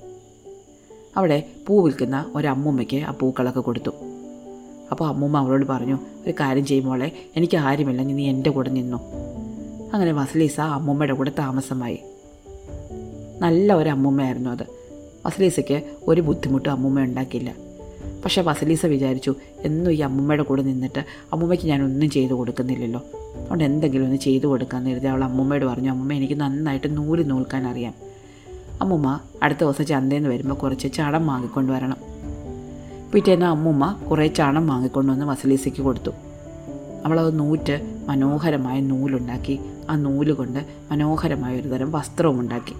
അവിടെ 1.17 1.43
പൂ 1.67 1.81
വിൽക്കുന്ന 1.81 2.31
ഒരമ്മൂമ്മയ്ക്ക് 2.36 2.97
ആ 2.97 3.12
പൂക്കളൊക്കെ 3.12 3.59
കൊടുത്തു. 3.59 3.91
അപ്പോൾ 4.91 5.07
അമ്മൂമ്മ 5.07 5.38
അവളോട് 5.38 5.65
പറഞ്ഞു 5.65 6.00
ഒരു 6.25 6.33
കാര്യം 6.39 6.65
ചെയ്യുമ്പോളെ 6.65 7.12
എനിക്ക് 7.36 7.57
ആരുമില്ല 7.57 8.01
നീ 8.01 8.29
എന്റെ 8.29 8.50
കൂടെ 8.50 8.69
നിന്നു. 8.69 8.97
അങ്ങനെ 9.93 10.12
വസലീസ 10.12 10.59
അമ്മൂമ്മയുടെ 10.59 11.13
കൂടെ 11.13 11.31
താമസമായി. 11.39 12.00
നല്ല 13.39 13.74
ഒരു 13.74 13.89
അമ്മൂമ്മയായിരുന്നു 13.89 14.50
അത്. 14.50 14.63
വസലീസയ്ക്ക് 15.25 15.81
ഒരു 16.07 16.21
ബുദ്ധിമുട്ടും 16.21 16.71
അമ്മൂമ്മ 16.71 17.03
ഉണ്ടാക്കിയില്ല. 17.03 17.66
പക്ഷേ 18.27 18.41
വസലീസ 18.41 18.86
വിചാരിച്ചു 18.86 19.36
എന്നും 19.62 19.91
ഈ 19.91 20.00
അമ്മൂമ്മയുടെ 20.00 20.43
കൂടെ 20.43 20.62
നിന്നിട്ട് 20.62 21.00
അമ്മൂമ്മയ്ക്ക് 21.34 21.65
ഞാനൊന്നും 21.65 22.10
ചെയ്തു 22.10 22.34
കൊടുക്കുന്നില്ലല്ലോ. 22.34 23.03
അതുകൊണ്ട് 23.36 23.63
എന്തെങ്കിലും 23.63 24.05
ഒന്ന് 24.05 24.17
ചെയ്തു 24.17 24.48
കൊടുക്കാമെന്ന് 24.48 24.91
കരുതി 24.91 25.07
അവൾ 25.07 25.24
അമ്മൂമ്മയോട് 25.24 25.65
പറഞ്ഞു 25.65 25.89
അമ്മൂമ്മ 25.89 26.13
എനിക്ക് 26.13 26.39
നന്നായിട്ട് 26.39 26.98
നൂൽ 26.98 27.24
നൂൽക്കാൻ 27.24 27.67
അറിയാം. 27.67 27.93
അമ്മൂമ്മ 28.81 29.19
അടുത്ത 29.43 29.60
ദിവസം 29.60 29.86
ചന്തയിൽ 29.86 30.27
വരുമ്പോൾ 30.27 30.55
കുറച്ച് 30.55 30.93
ചടം 30.93 31.27
വാങ്ങിക്കൊണ്ട് 31.27 31.74
വരണം. 31.74 31.98
പിറ്റേന്ന് 33.13 33.45
അമ്മൂമ്മ 33.45 33.99
കുറേ 34.12 34.28
ചാണം 34.28 34.54
ചണം 34.54 34.67
വാങ്ങിക്കൊണ്ടുവന്ന് 34.67 35.25
വസലീസയ്ക്ക് 35.25 35.82
കൊടുത്തു. 35.82 36.12
അവളത് 37.06 37.39
നൂറ്റ് 37.39 38.04
മനോഹരമായ 38.08 38.80
നൂലുണ്ടാക്കി 38.80 39.60
ആ 39.89 39.95
നൂൽ 39.95 40.32
കൊണ്ട് 40.32 40.65
മനോഹരമായ 40.91 41.60
ഒരു 41.60 41.67
തരം 41.67 41.91
വസ്ത്രവും 41.91 42.39
ഉണ്ടാക്കി. 42.39 42.73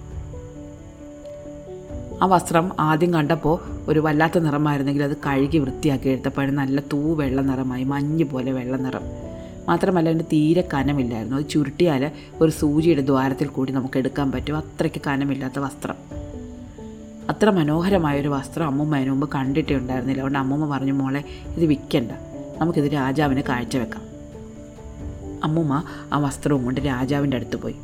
ആ 2.22 2.26
വസ്ത്രം 2.26 2.72
ആദ്യം 2.80 3.14
കണ്ടപ്പോൾ 3.14 3.58
ഒരു 3.88 4.00
വല്ലാത്ത 4.00 4.38
നിറമായിരുന്നെങ്കിൽ 4.38 5.02
അത് 5.02 5.16
കഴുകി 5.16 5.58
വൃത്തിയാക്കി 5.58 6.08
എടുത്തപ്പോഴും 6.08 6.54
നല്ല 6.54 6.80
തൂ 6.80 7.14
വെള്ള 7.14 7.40
നിറമായി 7.40 7.84
മഞ്ഞ് 7.84 8.24
പോലെ 8.24 8.52
വെള്ള 8.52 8.76
നിറം. 8.76 9.00
മാത്രമല്ല 9.68 10.08
അതിന് 10.08 10.24
തീരെ 10.24 10.68
കനമില്ലായിരുന്നു. 10.74 11.36
അത് 11.36 11.48
ചുരുട്ടിയാൽ 11.48 12.10
ഒരു 12.40 12.50
സൂചിയുടെ 12.50 13.00
ദ്വാരത്തിൽ 13.00 13.48
കൂടി 13.48 13.72
നമുക്ക് 13.72 13.98
എടുക്കാൻ 13.98 14.32
പറ്റും. 14.32 14.56
അത്രയ്ക്ക് 14.56 15.02
കനമില്ലാത്ത 15.06 15.58
വസ്ത്രം. 15.58 15.94
അത്ര 17.30 17.50
മനോഹരമായൊരു 17.50 18.28
വസ്ത്രം 18.28 18.66
അമ്മൂമ്മ 18.66 18.96
അതിന് 18.96 19.10
മുമ്പ് 19.10 19.28
കണ്ടിട്ടേ 19.34 19.74
ഉണ്ടായിരുന്നില്ല. 19.74 20.20
അതുകൊണ്ട് 20.20 20.38
അമ്മൂമ്മ 20.38 20.76
പറഞ്ഞു 20.76 20.92
മോളെ 20.92 21.24
ഇത് 21.56 21.64
വിൽക്കണ്ട 21.64 22.12
നമുക്കിത് 22.58 22.92
രാജാവിന് 22.92 23.42
കാഴ്ചവെക്കാം. 23.48 24.02
അമ്മൂമ്മ 25.44 25.82
ആ 26.12 26.18
വസ്ത്രവും 26.18 26.64
കൊണ്ട് 26.64 26.80
രാജാവിന്റെ 26.80 27.36
അടുത്ത് 27.36 27.56
പോയി. 27.56 27.76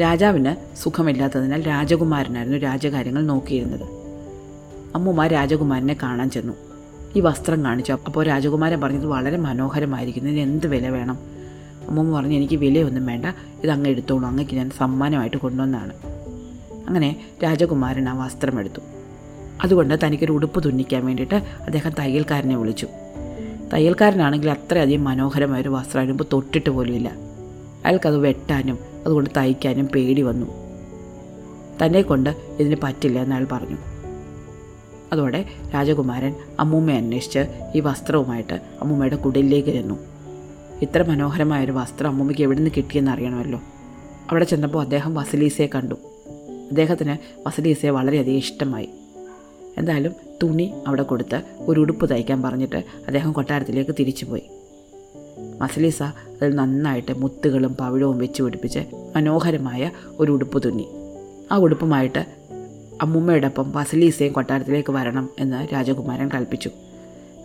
രാജാവിന് 0.00 0.76
സുഖമില്ലാത്തതിനാൽ 0.76 1.66
രാജകുമാരനായിരുന്നു 1.66 2.58
രാജകാര്യങ്ങൾ 2.58 3.22
നോക്കിയിരുന്നത്. 3.22 3.82
അമ്മുമാർ 4.94 5.30
രാജകുമാരനെ 5.30 5.96
കാണാൻ 6.02 6.30
ചെന്നു. 6.30 6.52
ഈ 7.16 7.20
വസ്ത്രം 7.20 7.64
കാണിച്ചു. 7.64 7.92
അപ്പോൾ 7.92 8.26
രാജകുമാരൻ 8.26 8.80
പറഞ്ഞത് 8.80 9.06
വളരെ 9.06 9.36
മനോഹരമായിരിക്കുന്നു. 9.36 10.30
ഇതിന് 10.30 10.42
എന്ത് 10.42 10.66
വില 10.66 10.88
വേണം? 10.88 11.18
അമ്മൂമ്മ 11.88 12.16
പറഞ്ഞു 12.16 12.34
എനിക്ക് 12.34 12.54
വിലയൊന്നും 12.54 13.06
വേണ്ട. 13.06 13.26
ഇത് 13.62 13.70
അങ്ങ് 13.70 13.90
എടുത്തോളൂ. 13.90 14.28
അങ്ങക്ക് 14.28 14.56
ഞാൻ 14.56 14.70
സമ്മാനമായിട്ട് 14.70 15.36
കൊണ്ടുവന്നാണ്. 15.36 15.92
അങ്ങനെ 16.88 17.16
രാജകുമാരൻ 17.44 18.08
ആ 18.08 18.24
വസ്ത്രം 18.24 18.60
എടുത്തു. 18.60 18.80
അതുകൊണ്ട് 19.62 19.94
തനിക്കൊരു 20.04 20.32
ഉടുപ്പ് 20.32 20.64
തുന്നിക്കാൻ 20.64 21.06
വേണ്ടിയിട്ട് 21.06 21.34
അദ്ദേഹം 21.34 21.92
തയ്യൽക്കാരനെ 21.98 22.56
വിളിച്ചു. 22.56 22.88
തയ്യൽക്കാരനാണെങ്കിൽ 23.72 24.50
അത്രയധികം 24.50 25.04
മനോഹരമായൊരു 25.04 25.68
വസ്ത്രം 25.68 26.00
അതിനുമ്പോൾ 26.00 26.24
തൊട്ടിട്ട് 26.32 26.70
പോലുമില്ല 26.70 27.25
അയാൾക്കത് 27.86 28.16
വെട്ടാനും 28.16 28.78
അതുകൊണ്ട് 29.06 29.30
തയ്ക്കാനും 29.36 29.88
പേടി 29.88 30.22
വന്നു. 30.22 30.46
തന്നെ 31.82 32.02
കൊണ്ട് 32.02 32.30
ഇതിന് 32.30 32.76
പറ്റില്ല 32.82 33.22
എന്നയാൾ 33.22 33.46
പറഞ്ഞു. 33.52 33.76
അതോടെ 35.12 35.44
രാജകുമാരൻ 35.74 36.34
അമ്മൂമ്മയെ 36.60 36.96
അന്വേഷിച്ച് 36.96 37.70
ഈ 37.74 37.80
വസ്ത്രവുമായിട്ട് 37.80 38.52
അമ്മൂമ്മയുടെ 38.52 39.16
കുടിലേക്ക് 39.16 39.68
ചെന്നു. 39.68 39.98
ഇത്ര 40.82 41.02
മനോഹരമായൊരു 41.02 41.72
വസ്ത്രം 41.72 42.08
അമ്മൂമ്മയ്ക്ക് 42.08 42.42
എവിടെ 42.42 42.58
നിന്ന് 42.58 42.70
കിട്ടിയെന്ന് 42.76 43.10
അറിയണമല്ലോ. 43.10 43.60
അവിടെ 44.30 44.44
ചെന്നപ്പോൾ 44.44 44.82
അദ്ദേഹം 44.82 45.14
വസലീസയെ 45.14 45.66
കണ്ടു. 45.74 45.94
അദ്ദേഹത്തിന് 46.68 47.16
വസലീസയെ 47.46 47.90
വളരെയധികം 47.90 48.36
ഇഷ്ടമായി. 48.36 48.88
എന്തായാലും 49.78 50.12
തുണി 50.42 50.74
അവിടെ 50.86 51.02
കൊടുത്ത് 51.02 51.42
ഒരു 51.58 51.80
ഉടുപ്പ് 51.80 52.10
തയ്ക്കാൻ 52.10 52.42
പറഞ്ഞിട്ട് 52.42 52.76
അദ്ദേഹം 52.76 53.32
കൊട്ടാരത്തിലേക്ക് 53.32 53.94
തിരിച്ചുപോയി. 53.98 54.42
മസലീസ 55.60 56.02
അതിൽ 56.02 56.54
നന്നായിട്ട് 56.54 57.18
മുത്തുകളും 57.18 57.74
പവിഴവും 57.74 58.18
വെച്ച് 58.18 58.42
പിടിപ്പിച്ച് 58.42 58.78
മനോഹരമായ 59.16 59.90
ഒരു 60.18 60.32
ഉടുപ്പ് 60.32 60.62
തുന്നി. 60.64 60.88
ആ 61.52 61.56
ഉടുപ്പുമായിട്ട് 61.56 62.26
അമ്മൂമ്മയോടൊപ്പം 63.02 63.72
വസലീസയും 63.72 64.32
കൊട്ടാരത്തിലേക്ക് 64.32 64.92
വരണം 64.92 65.30
എന്ന് 65.38 65.72
രാജകുമാരൻ 65.72 66.28
കൽപ്പിച്ചു. 66.28 66.70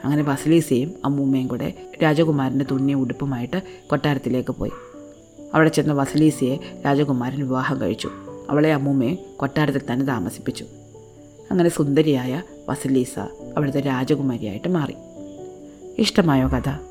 അങ്ങനെ 0.03 0.23
വസലീസയും 0.23 0.93
അമ്മൂമ്മയും 1.05 1.47
കൂടെ 1.47 1.73
രാജകുമാരന്റെ 2.03 2.65
തുന്നിയ 2.71 2.95
ഉടുപ്പുമായിട്ട് 2.95 3.61
കൊട്ടാരത്തിലേക്ക് 3.87 4.51
പോയി. 4.51 4.71
അവിടെ 5.53 5.69
ചെന്ന 5.69 5.93
വസലീസയെ 5.93 6.57
രാജകുമാരൻ 6.85 7.39
വിവാഹം 7.39 7.81
കഴിച്ചു. 7.81 8.09
അവളെ 8.49 8.73
അമ്മൂമ്മയെ 8.73 9.15
കൊട്ടാരത്തിൽ 9.37 9.81
തന്നെ 9.91 10.05
താമസിപ്പിച്ചു. 10.05 10.65
അങ്ങനെ 11.51 11.69
സുന്ദരിയായ 11.69 12.41
വസലീസ 12.69 13.19
അവിടുത്തെ 13.57 13.79
രാജകുമാരിയായിട്ട് 13.79 14.67
മാറി. 14.67 14.93
ഇഷ്ടമായോ 15.97 16.47
കഥ? 16.47 16.90